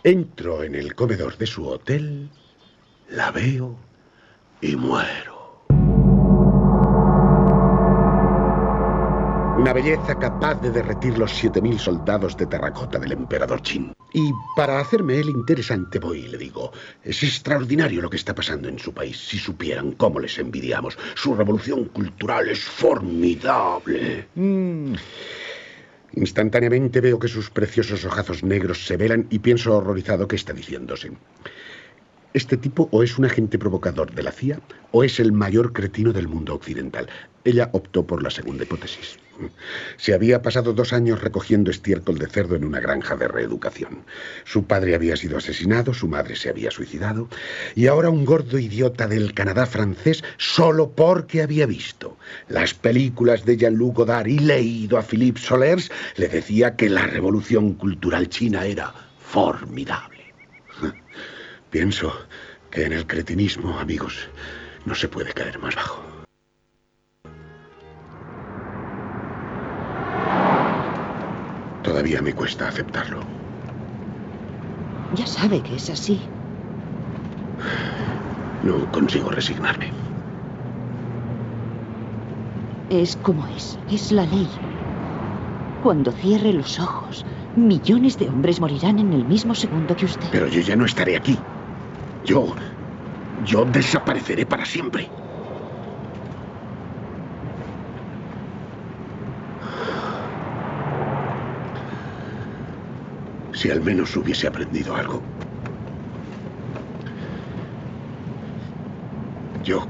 [0.04, 2.30] Entro en el comedor de su hotel,
[3.08, 3.76] la veo
[4.60, 5.29] y muero.
[9.60, 13.92] Una belleza capaz de derretir los 7.000 soldados de terracota del emperador Qin.
[14.14, 16.72] Y para hacerme él interesante voy y le digo,
[17.04, 19.18] es extraordinario lo que está pasando en su país.
[19.18, 20.96] Si supieran cómo les envidiamos.
[21.14, 24.28] Su revolución cultural es formidable.
[24.34, 24.94] Mm.
[26.14, 31.10] Instantáneamente veo que sus preciosos ojazos negros se velan y pienso horrorizado que está diciéndose.
[32.32, 34.60] Este tipo o es un agente provocador de la CIA
[34.92, 37.08] o es el mayor cretino del mundo occidental.
[37.44, 39.18] Ella optó por la segunda hipótesis.
[39.96, 44.04] Se había pasado dos años recogiendo estiércol de cerdo en una granja de reeducación.
[44.44, 47.28] Su padre había sido asesinado, su madre se había suicidado,
[47.74, 52.16] y ahora un gordo idiota del Canadá francés solo porque había visto
[52.48, 57.74] las películas de Jean-Luc Godard y leído a Philippe Solers, le decía que la revolución
[57.74, 60.19] cultural china era formidable.
[61.70, 62.12] Pienso
[62.70, 64.28] que en el cretinismo, amigos,
[64.84, 66.02] no se puede caer más bajo.
[71.82, 73.20] Todavía me cuesta aceptarlo.
[75.14, 76.20] Ya sabe que es así.
[78.64, 79.92] No consigo resignarme.
[82.90, 83.78] Es como es.
[83.90, 84.48] Es la ley.
[85.82, 87.24] Cuando cierre los ojos,
[87.56, 90.28] millones de hombres morirán en el mismo segundo que usted.
[90.32, 91.38] Pero yo ya no estaré aquí.
[92.24, 92.54] Yo...
[93.44, 95.08] Yo desapareceré para siempre.
[103.54, 105.22] Si al menos hubiese aprendido algo.
[109.64, 109.86] Yo...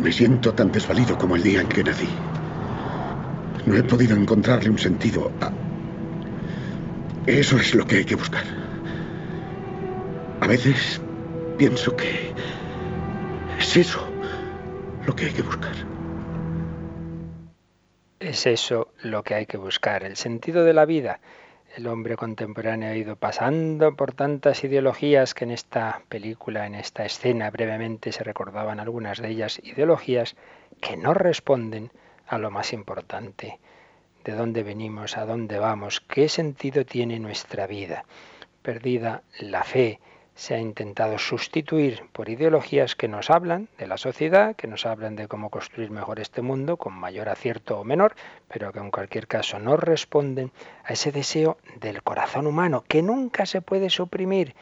[0.00, 2.08] Me siento tan desvalido como el día en que nací.
[3.66, 5.52] No he podido encontrarle un sentido a...
[7.26, 8.61] Eso es lo que hay que buscar.
[10.42, 11.00] A veces
[11.56, 12.34] pienso que
[13.60, 14.04] es eso
[15.06, 15.72] lo que hay que buscar.
[18.18, 21.20] Es eso lo que hay que buscar, el sentido de la vida,
[21.76, 27.04] el hombre contemporáneo ha ido pasando por tantas ideologías que en esta película, en esta
[27.04, 30.34] escena brevemente se recordaban algunas de ellas, ideologías
[30.80, 31.92] que no responden
[32.26, 33.60] a lo más importante,
[34.24, 38.04] de dónde venimos, a dónde vamos, qué sentido tiene nuestra vida.
[38.62, 40.00] Perdida la fe,
[40.34, 45.16] se ha intentado sustituir por ideologías que nos hablan de la sociedad, que nos hablan
[45.16, 48.14] de cómo construir mejor este mundo, con mayor acierto o menor,
[48.48, 50.52] pero que en cualquier caso no responden
[50.84, 54.54] a ese deseo del corazón humano, que nunca se puede suprimir.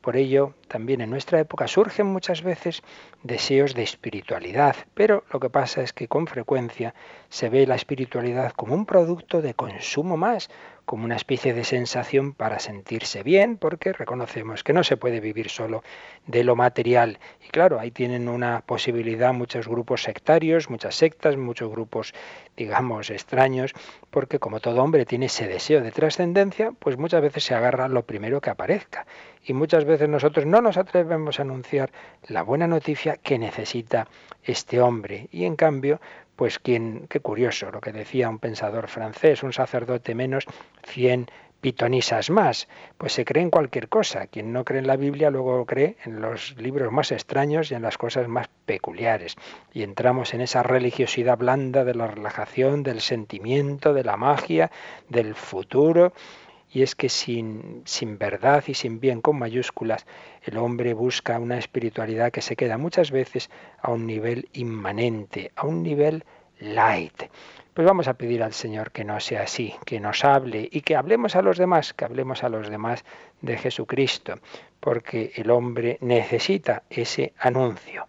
[0.00, 2.82] Por ello, también en nuestra época surgen muchas veces
[3.24, 6.94] deseos de espiritualidad, pero lo que pasa es que con frecuencia
[7.28, 10.50] se ve la espiritualidad como un producto de consumo más,
[10.88, 15.50] como una especie de sensación para sentirse bien, porque reconocemos que no se puede vivir
[15.50, 15.84] solo
[16.26, 17.18] de lo material.
[17.46, 22.14] Y claro, ahí tienen una posibilidad muchos grupos sectarios, muchas sectas, muchos grupos,
[22.56, 23.74] digamos, extraños,
[24.08, 28.04] porque como todo hombre tiene ese deseo de trascendencia, pues muchas veces se agarra lo
[28.04, 29.06] primero que aparezca.
[29.44, 31.90] Y muchas veces nosotros no nos atrevemos a anunciar
[32.28, 34.08] la buena noticia que necesita
[34.42, 35.28] este hombre.
[35.32, 36.00] Y en cambio,
[36.38, 40.44] pues quien, qué curioso lo que decía un pensador francés, un sacerdote menos,
[40.86, 41.26] cien
[41.60, 44.28] pitonisas más, pues se cree en cualquier cosa.
[44.28, 47.82] Quien no cree en la Biblia luego cree en los libros más extraños y en
[47.82, 49.34] las cosas más peculiares.
[49.72, 54.70] Y entramos en esa religiosidad blanda de la relajación, del sentimiento, de la magia,
[55.08, 56.12] del futuro.
[56.70, 60.06] Y es que sin, sin verdad y sin bien con mayúsculas,
[60.42, 63.50] el hombre busca una espiritualidad que se queda muchas veces
[63.80, 66.24] a un nivel inmanente, a un nivel
[66.60, 67.24] light.
[67.78, 70.96] Pues vamos a pedir al Señor que no sea así, que nos hable y que
[70.96, 73.04] hablemos a los demás, que hablemos a los demás
[73.40, 74.34] de Jesucristo,
[74.80, 78.06] porque el hombre necesita ese anuncio.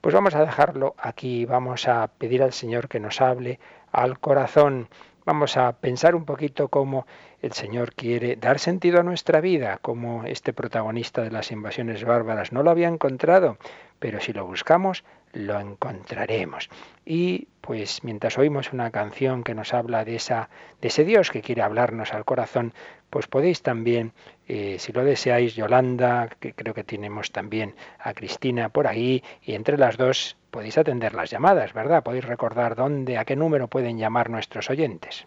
[0.00, 3.60] Pues vamos a dejarlo aquí, vamos a pedir al Señor que nos hable
[3.92, 4.88] al corazón.
[5.24, 7.06] Vamos a pensar un poquito cómo
[7.42, 12.52] el Señor quiere dar sentido a nuestra vida, como este protagonista de las invasiones bárbaras
[12.52, 13.58] no lo había encontrado,
[13.98, 16.70] pero si lo buscamos, lo encontraremos.
[17.04, 21.42] Y pues mientras oímos una canción que nos habla de, esa, de ese Dios que
[21.42, 22.74] quiere hablarnos al corazón,
[23.10, 24.12] pues podéis también,
[24.46, 29.54] eh, si lo deseáis, Yolanda, que creo que tenemos también a Cristina por ahí, y
[29.54, 32.04] entre las dos podéis atender las llamadas, ¿verdad?
[32.04, 35.26] Podéis recordar dónde, a qué número pueden llamar nuestros oyentes.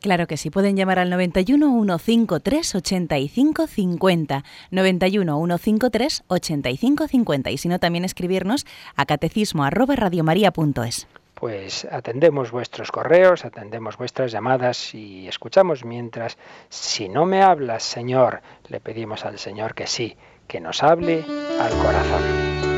[0.00, 7.58] Claro que sí, pueden llamar al 91 153 85 50, 91 153 85 50 y
[7.58, 9.64] si no también escribirnos a catecismo.
[11.34, 16.38] Pues atendemos vuestros correos, atendemos vuestras llamadas y escuchamos mientras,
[16.70, 20.16] si no me hablas, Señor, le pedimos al Señor que sí,
[20.48, 21.24] que nos hable
[21.60, 22.75] al corazón.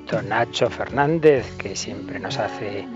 [0.00, 2.86] Nacho Fernández, que siempre nos hace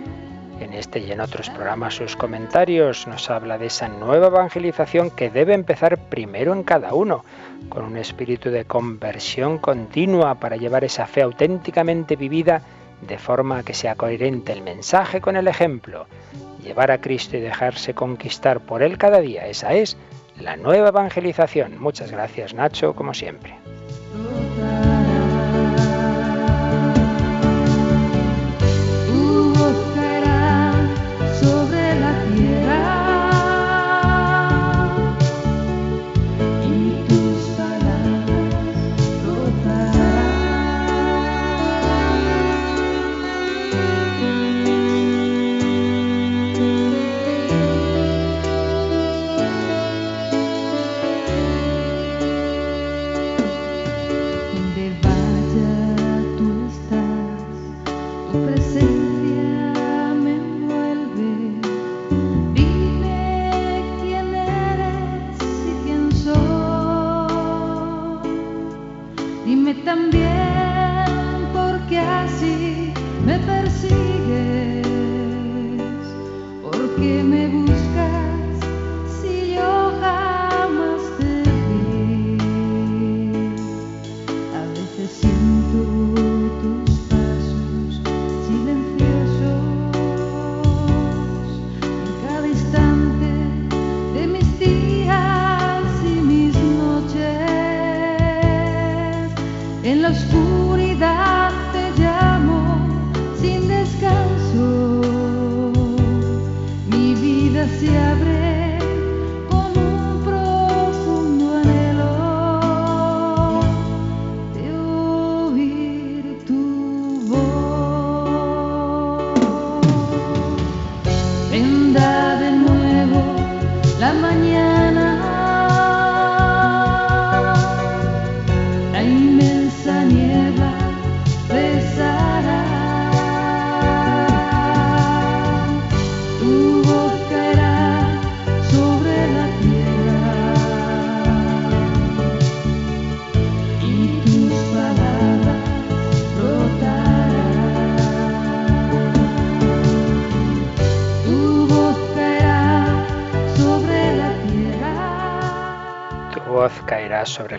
[0.60, 5.28] en este y en otros programas sus comentarios, nos habla de esa nueva evangelización que
[5.28, 7.24] debe empezar primero en cada uno,
[7.68, 12.62] con un espíritu de conversión continua para llevar esa fe auténticamente vivida
[13.06, 16.06] de forma que sea coherente el mensaje con el ejemplo.
[16.62, 19.98] Llevar a Cristo y dejarse conquistar por Él cada día, esa es
[20.40, 21.78] la nueva evangelización.
[21.78, 23.54] Muchas gracias Nacho, como siempre.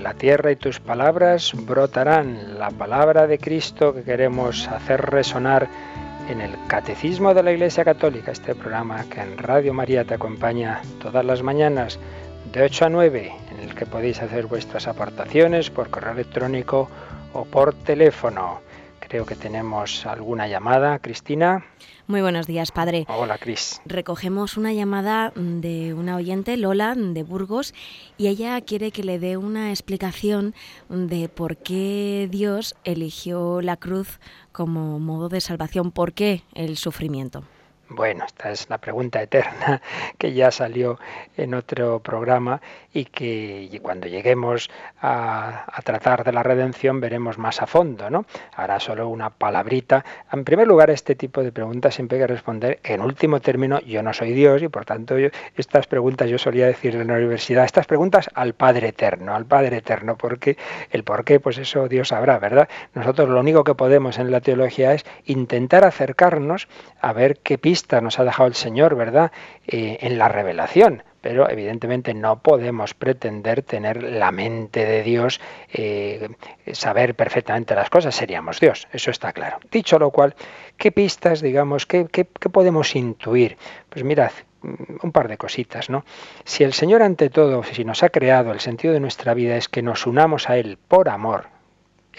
[0.07, 2.57] La tierra y tus palabras brotarán.
[2.57, 5.67] La palabra de Cristo que queremos hacer resonar
[6.29, 10.81] en el Catecismo de la Iglesia Católica, este programa que en Radio María te acompaña
[11.01, 11.99] todas las mañanas
[12.53, 16.89] de 8 a 9, en el que podéis hacer vuestras aportaciones por correo electrónico
[17.33, 18.61] o por teléfono.
[19.07, 21.63] Creo que tenemos alguna llamada, Cristina.
[22.07, 23.05] Muy buenos días, padre.
[23.07, 23.81] Hola, Cris.
[23.85, 27.73] Recogemos una llamada de una oyente, Lola, de Burgos,
[28.17, 30.53] y ella quiere que le dé una explicación
[30.89, 34.19] de por qué Dios eligió la cruz
[34.51, 37.43] como modo de salvación, por qué el sufrimiento.
[37.89, 39.81] Bueno, esta es la pregunta eterna
[40.17, 40.99] que ya salió
[41.37, 42.61] en otro programa
[42.93, 44.69] y que cuando lleguemos
[45.01, 48.25] a, tratar de la redención veremos más a fondo, ¿no?
[48.55, 50.03] Ahora solo una palabrita.
[50.33, 54.03] En primer lugar, este tipo de preguntas siempre hay que responder en último término, yo
[54.03, 55.15] no soy Dios y por tanto
[55.55, 59.77] estas preguntas yo solía decir en la universidad, estas preguntas al Padre Eterno, al Padre
[59.77, 60.57] Eterno, porque
[60.91, 62.67] el por qué, pues eso Dios sabrá, ¿verdad?
[62.95, 66.67] Nosotros lo único que podemos en la teología es intentar acercarnos
[66.99, 67.57] a ver qué
[68.01, 69.31] nos ha dejado el Señor, ¿verdad?
[69.67, 71.03] Eh, en la revelación.
[71.21, 75.41] Pero evidentemente no podemos pretender tener la mente de Dios,
[75.73, 76.29] eh,
[76.71, 79.57] saber perfectamente las cosas, seríamos Dios, eso está claro.
[79.71, 80.35] Dicho lo cual,
[80.77, 83.57] ¿qué pistas, digamos, qué, qué podemos intuir?
[83.89, 86.05] Pues mirad, mm, un par de cositas, ¿no?
[86.45, 89.67] Si el Señor ante todo, si nos ha creado, el sentido de nuestra vida es
[89.67, 91.47] que nos unamos a Él por amor,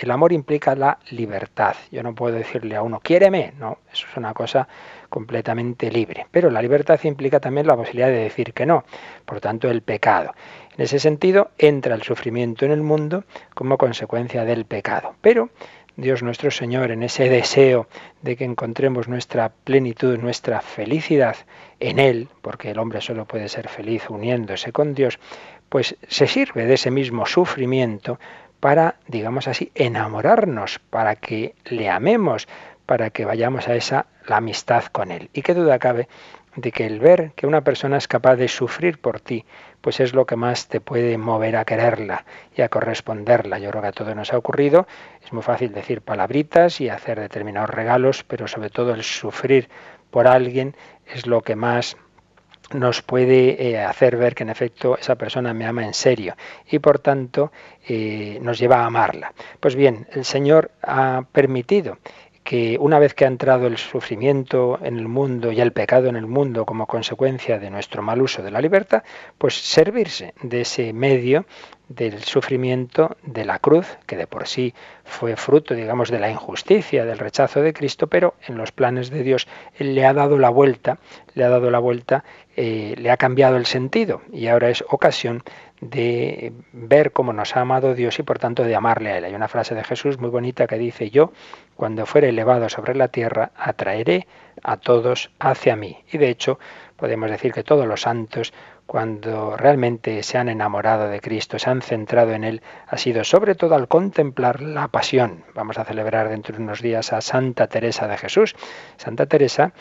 [0.00, 1.74] el amor implica la libertad.
[1.90, 4.68] Yo no puedo decirle a uno, quiéreme, no, eso es una cosa
[5.08, 6.26] completamente libre.
[6.30, 8.84] Pero la libertad implica también la posibilidad de decir que no,
[9.24, 10.34] por tanto el pecado.
[10.76, 15.14] En ese sentido entra el sufrimiento en el mundo como consecuencia del pecado.
[15.20, 15.50] Pero
[15.98, 17.88] Dios nuestro Señor, en ese deseo
[18.22, 21.34] de que encontremos nuestra plenitud, nuestra felicidad
[21.80, 25.18] en Él, porque el hombre solo puede ser feliz uniéndose con Dios,
[25.68, 28.20] pues se sirve de ese mismo sufrimiento
[28.60, 32.46] para, digamos así, enamorarnos, para que le amemos,
[32.88, 35.28] para que vayamos a esa la amistad con Él.
[35.34, 36.08] Y qué duda cabe
[36.56, 39.44] de que el ver que una persona es capaz de sufrir por ti,
[39.82, 42.24] pues es lo que más te puede mover a quererla
[42.56, 43.58] y a corresponderla.
[43.58, 44.86] Yo creo que a todos nos ha ocurrido.
[45.22, 49.68] Es muy fácil decir palabritas y hacer determinados regalos, pero sobre todo el sufrir
[50.10, 50.74] por alguien
[51.12, 51.98] es lo que más
[52.72, 56.36] nos puede eh, hacer ver que en efecto esa persona me ama en serio
[56.70, 57.52] y por tanto
[57.86, 59.32] eh, nos lleva a amarla.
[59.60, 61.98] Pues bien, el Señor ha permitido
[62.48, 66.16] que una vez que ha entrado el sufrimiento en el mundo y el pecado en
[66.16, 69.02] el mundo como consecuencia de nuestro mal uso de la libertad,
[69.36, 71.44] pues servirse de ese medio
[71.90, 74.72] del sufrimiento de la cruz, que de por sí
[75.04, 79.22] fue fruto, digamos, de la injusticia, del rechazo de Cristo, pero en los planes de
[79.22, 79.46] Dios
[79.78, 80.98] Él le ha dado la vuelta,
[81.34, 82.24] le ha dado la vuelta,
[82.56, 85.42] eh, le ha cambiado el sentido y ahora es ocasión
[85.80, 89.24] de ver cómo nos ha amado Dios y por tanto de amarle a Él.
[89.24, 91.32] Hay una frase de Jesús muy bonita que dice, yo,
[91.78, 94.26] cuando fuere elevado sobre la tierra, atraeré
[94.64, 96.02] a todos hacia mí.
[96.10, 96.58] Y de hecho,
[96.96, 98.52] podemos decir que todos los santos
[98.88, 103.54] cuando realmente se han enamorado de Cristo, se han centrado en Él, ha sido sobre
[103.54, 105.44] todo al contemplar la pasión.
[105.54, 108.56] Vamos a celebrar dentro de unos días a Santa Teresa de Jesús.
[108.96, 109.74] Santa Teresa,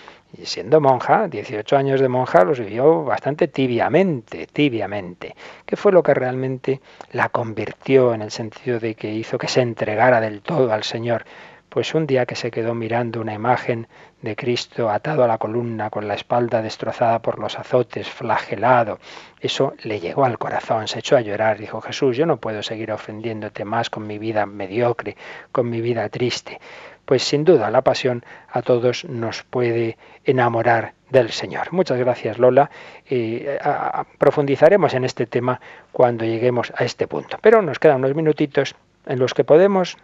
[0.44, 5.38] siendo monja, 18 años de monja, los vivió bastante tibiamente, tibiamente.
[5.66, 6.82] ¿Qué fue lo que realmente
[7.14, 11.24] la convirtió en el sentido de que hizo que se entregara del todo al Señor?
[11.70, 13.88] Pues un día que se quedó mirando una imagen
[14.22, 19.00] de Cristo atado a la columna, con la espalda destrozada por los azotes, flagelado,
[19.42, 22.92] eso le llegó al corazón, se echó a llorar, dijo Jesús, yo no puedo seguir
[22.92, 25.18] ofendiéndote más con mi vida mediocre,
[25.52, 26.60] con mi vida triste.
[27.06, 31.72] Pues sin duda la pasión a todos nos puede enamorar del Señor.
[31.72, 32.70] Muchas gracias Lola.
[33.10, 33.58] Eh,
[34.18, 35.62] profundizaremos en este tema
[35.92, 37.38] cuando lleguemos a este punto.
[37.42, 39.98] Pero nos quedan unos minutitos en los que podemos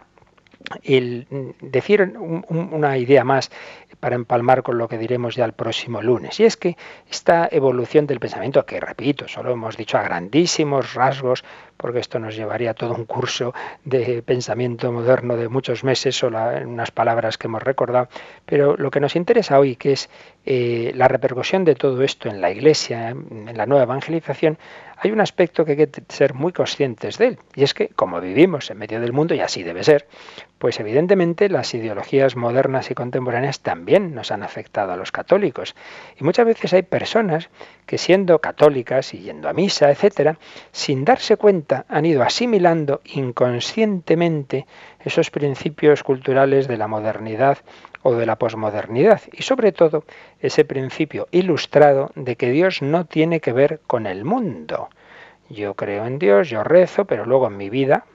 [0.82, 1.26] el
[1.60, 2.14] decir
[2.48, 3.50] una idea más
[4.00, 6.40] para empalmar con lo que diremos ya el próximo lunes.
[6.40, 6.76] Y es que
[7.10, 11.44] esta evolución del pensamiento, que repito, solo hemos dicho a grandísimos rasgos,
[11.76, 13.54] porque esto nos llevaría a todo un curso
[13.84, 18.08] de pensamiento moderno de muchos meses, solo en unas palabras que hemos recordado,
[18.46, 20.08] pero lo que nos interesa hoy, que es
[20.46, 24.58] eh, la repercusión de todo esto en la Iglesia, en la nueva evangelización,
[24.96, 28.20] hay un aspecto que hay que ser muy conscientes de él, y es que como
[28.20, 30.06] vivimos en medio del mundo, y así debe ser,
[30.64, 35.76] pues evidentemente las ideologías modernas y contemporáneas también nos han afectado a los católicos.
[36.18, 37.50] Y muchas veces hay personas
[37.84, 40.38] que siendo católicas y yendo a misa, etcétera,
[40.72, 44.66] sin darse cuenta han ido asimilando inconscientemente
[45.00, 47.58] esos principios culturales de la modernidad
[48.02, 50.04] o de la posmodernidad y sobre todo
[50.40, 54.88] ese principio ilustrado de que Dios no tiene que ver con el mundo.
[55.50, 58.06] Yo creo en Dios, yo rezo, pero luego en mi vida,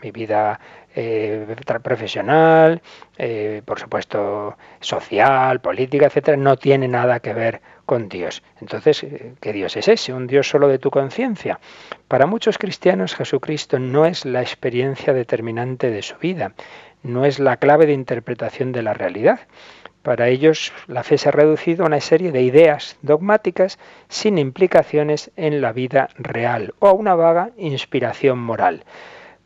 [0.00, 0.60] mi vida
[1.00, 2.82] eh, profesional,
[3.16, 8.42] eh, por supuesto social, política, etcétera, no tiene nada que ver con Dios.
[8.60, 10.12] Entonces, eh, ¿qué Dios es ese?
[10.12, 11.60] ¿Un Dios solo de tu conciencia?
[12.08, 16.54] Para muchos cristianos, Jesucristo no es la experiencia determinante de su vida
[17.04, 19.40] no es la clave de interpretación de la realidad.
[20.02, 23.78] Para ellos la fe se ha reducido a una serie de ideas dogmáticas
[24.08, 28.84] sin implicaciones en la vida real o a una vaga inspiración moral.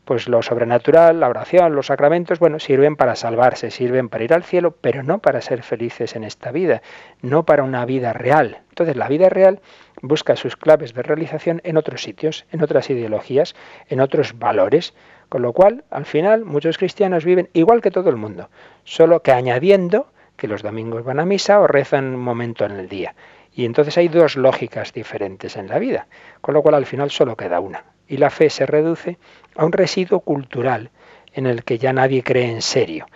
[0.05, 4.43] Pues lo sobrenatural, la oración, los sacramentos, bueno, sirven para salvarse, sirven para ir al
[4.43, 6.81] cielo, pero no para ser felices en esta vida,
[7.21, 8.59] no para una vida real.
[8.67, 9.61] Entonces la vida real
[10.01, 13.55] busca sus claves de realización en otros sitios, en otras ideologías,
[13.87, 14.93] en otros valores.
[15.29, 18.49] Con lo cual, al final, muchos cristianos viven igual que todo el mundo,
[18.83, 22.89] solo que añadiendo que los domingos van a misa o rezan un momento en el
[22.89, 23.15] día.
[23.53, 26.07] Y entonces hay dos lógicas diferentes en la vida,
[26.41, 27.92] con lo cual al final solo queda una.
[28.13, 29.17] Y la fe se reduce
[29.55, 30.91] a un residuo cultural
[31.33, 33.07] en el que ya nadie cree en serio.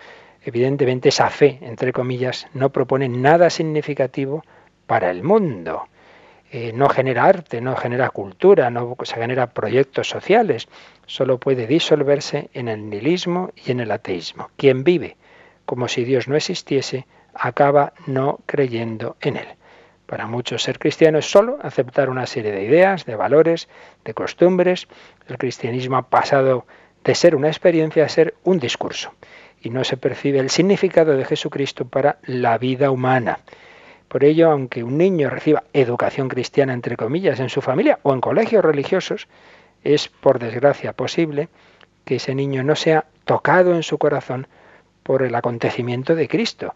[0.42, 4.42] Evidentemente esa fe, entre comillas, no propone nada significativo
[4.88, 5.84] para el mundo.
[6.50, 10.66] Eh, no genera arte, no genera cultura, no se genera proyectos sociales,
[11.06, 14.50] solo puede disolverse en el nihilismo y en el ateísmo.
[14.56, 15.16] Quien vive
[15.64, 19.46] como si Dios no existiese, acaba no creyendo en él.
[20.08, 23.68] Para muchos ser cristiano es solo aceptar una serie de ideas, de valores,
[24.06, 24.88] de costumbres.
[25.28, 26.64] El cristianismo ha pasado
[27.04, 29.12] de ser una experiencia a ser un discurso
[29.60, 33.40] y no se percibe el significado de Jesucristo para la vida humana.
[34.08, 38.22] Por ello, aunque un niño reciba educación cristiana, entre comillas, en su familia o en
[38.22, 39.28] colegios religiosos,
[39.84, 41.50] es, por desgracia, posible
[42.06, 44.46] que ese niño no sea tocado en su corazón
[45.02, 46.74] por el acontecimiento de Cristo.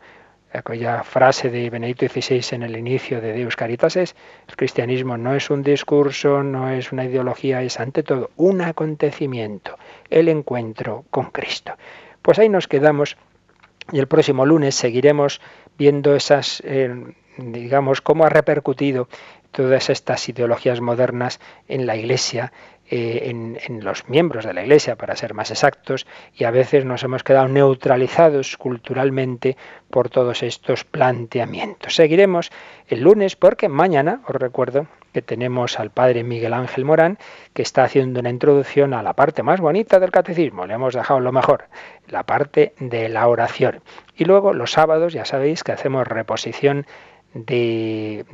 [0.53, 4.14] Aquella frase de Benedicto XVI en el inicio de Deus Caritas es,
[4.48, 9.78] el cristianismo no es un discurso, no es una ideología, es ante todo un acontecimiento,
[10.11, 11.72] el encuentro con Cristo.
[12.20, 13.16] Pues ahí nos quedamos
[13.90, 15.40] y el próximo lunes seguiremos
[15.78, 19.09] viendo esas eh, digamos, cómo ha repercutido
[19.50, 22.53] todas estas ideologías modernas en la Iglesia,
[22.89, 26.85] eh, en, en, los miembros de la Iglesia, para ser más exactos, y a veces
[26.85, 29.57] nos hemos quedado neutralizados culturalmente
[29.91, 31.95] por todos estos planteamientos.
[31.95, 32.51] Seguiremos
[32.89, 37.18] el lunes porque mañana, os recuerdo, que tenemos al padre Miguel Ángel Morán,
[37.53, 40.66] que está haciendo una introducción a la parte más bonita del catecismo.
[40.66, 41.64] Le hemos dejado lo mejor,
[42.09, 43.83] la parte de la oración.
[44.16, 46.87] Y luego los sábados, ya sabéis que hacemos reposición
[47.35, 48.24] de,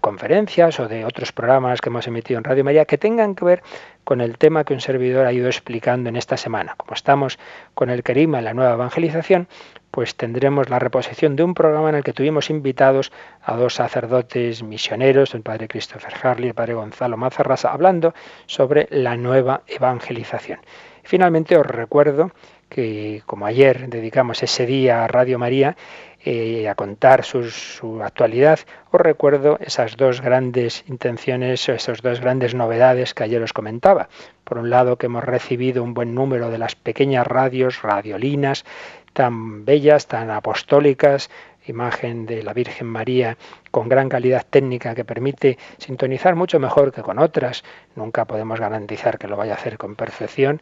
[0.00, 3.62] conferencias o de otros programas que hemos emitido en Radio María que tengan que ver
[4.04, 6.74] con el tema que un servidor ha ido explicando en esta semana.
[6.76, 7.38] Como estamos
[7.74, 9.48] con el Kerima en la nueva evangelización,
[9.90, 14.62] pues tendremos la reposición de un programa en el que tuvimos invitados a dos sacerdotes
[14.62, 18.14] misioneros, el padre Christopher Harley y el padre Gonzalo Mazarrasa, hablando
[18.46, 20.60] sobre la nueva evangelización.
[21.04, 22.32] Finalmente os recuerdo
[22.72, 25.76] que como ayer dedicamos ese día a Radio María,
[26.24, 28.60] eh, a contar su actualidad,
[28.90, 34.08] os recuerdo esas dos grandes intenciones, esas dos grandes novedades que ayer os comentaba.
[34.44, 38.64] Por un lado, que hemos recibido un buen número de las pequeñas radios, radiolinas,
[39.12, 41.28] tan bellas, tan apostólicas,
[41.66, 43.36] imagen de la Virgen María
[43.70, 47.62] con gran calidad técnica que permite sintonizar mucho mejor que con otras.
[47.94, 50.60] Nunca podemos garantizar que lo vaya a hacer con perfección,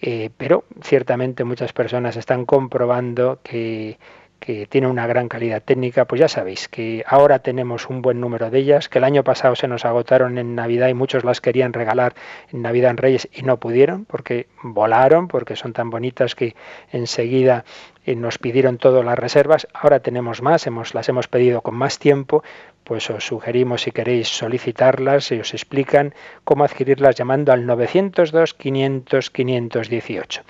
[0.00, 3.98] eh, pero ciertamente muchas personas están comprobando que
[4.40, 8.50] que tiene una gran calidad técnica, pues ya sabéis que ahora tenemos un buen número
[8.50, 11.74] de ellas, que el año pasado se nos agotaron en Navidad y muchos las querían
[11.74, 12.14] regalar
[12.50, 16.56] en Navidad en Reyes y no pudieron porque volaron, porque son tan bonitas que
[16.90, 17.64] enseguida
[18.06, 19.66] eh, nos pidieron todas las reservas.
[19.74, 22.42] Ahora tenemos más, las hemos pedido con más tiempo,
[22.84, 29.30] pues os sugerimos si queréis solicitarlas y os explican cómo adquirirlas llamando al 902 500
[29.30, 30.42] 518.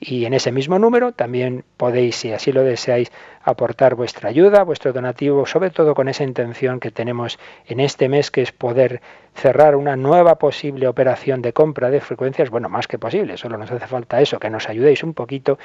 [0.00, 3.10] Y en ese mismo número también podéis, si así lo deseáis,
[3.42, 8.30] aportar vuestra ayuda, vuestro donativo, sobre todo con esa intención que tenemos en este mes,
[8.30, 9.00] que es poder
[9.34, 13.70] cerrar una nueva posible operación de compra de frecuencias, bueno, más que posible, solo nos
[13.70, 15.58] hace falta eso, que nos ayudéis un poquito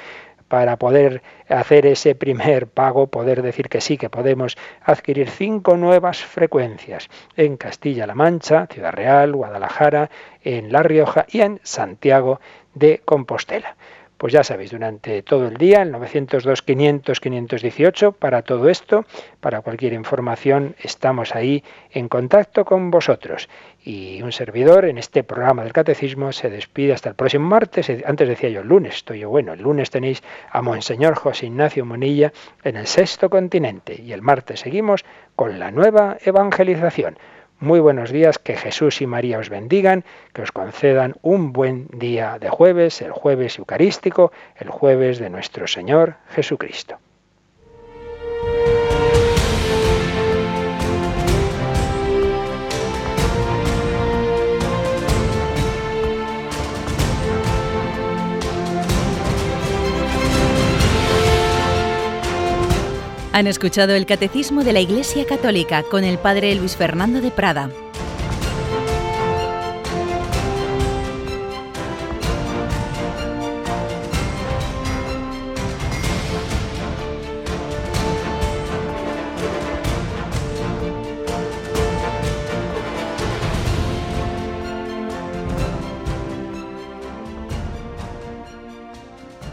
[0.48, 6.24] para poder hacer ese primer pago, poder decir que sí, que podemos adquirir cinco nuevas
[6.24, 10.10] frecuencias en Castilla-La Mancha, Ciudad Real, Guadalajara,
[10.42, 12.40] en La Rioja y en Santiago
[12.74, 13.76] de Compostela.
[14.16, 19.04] Pues ya sabéis, durante todo el día, el 902-500-518, para todo esto,
[19.40, 23.48] para cualquier información, estamos ahí en contacto con vosotros.
[23.82, 27.90] Y un servidor en este programa del Catecismo se despide hasta el próximo martes.
[28.06, 29.52] Antes decía yo el lunes, estoy yo bueno.
[29.52, 34.00] El lunes tenéis a Monseñor José Ignacio Monilla en el sexto continente.
[34.00, 35.04] Y el martes seguimos
[35.36, 37.18] con la nueva evangelización.
[37.64, 40.04] Muy buenos días, que Jesús y María os bendigan,
[40.34, 45.66] que os concedan un buen día de jueves, el jueves eucarístico, el jueves de nuestro
[45.66, 46.98] Señor Jesucristo.
[63.34, 67.68] Han escuchado el Catecismo de la Iglesia Católica con el Padre Luis Fernando de Prada.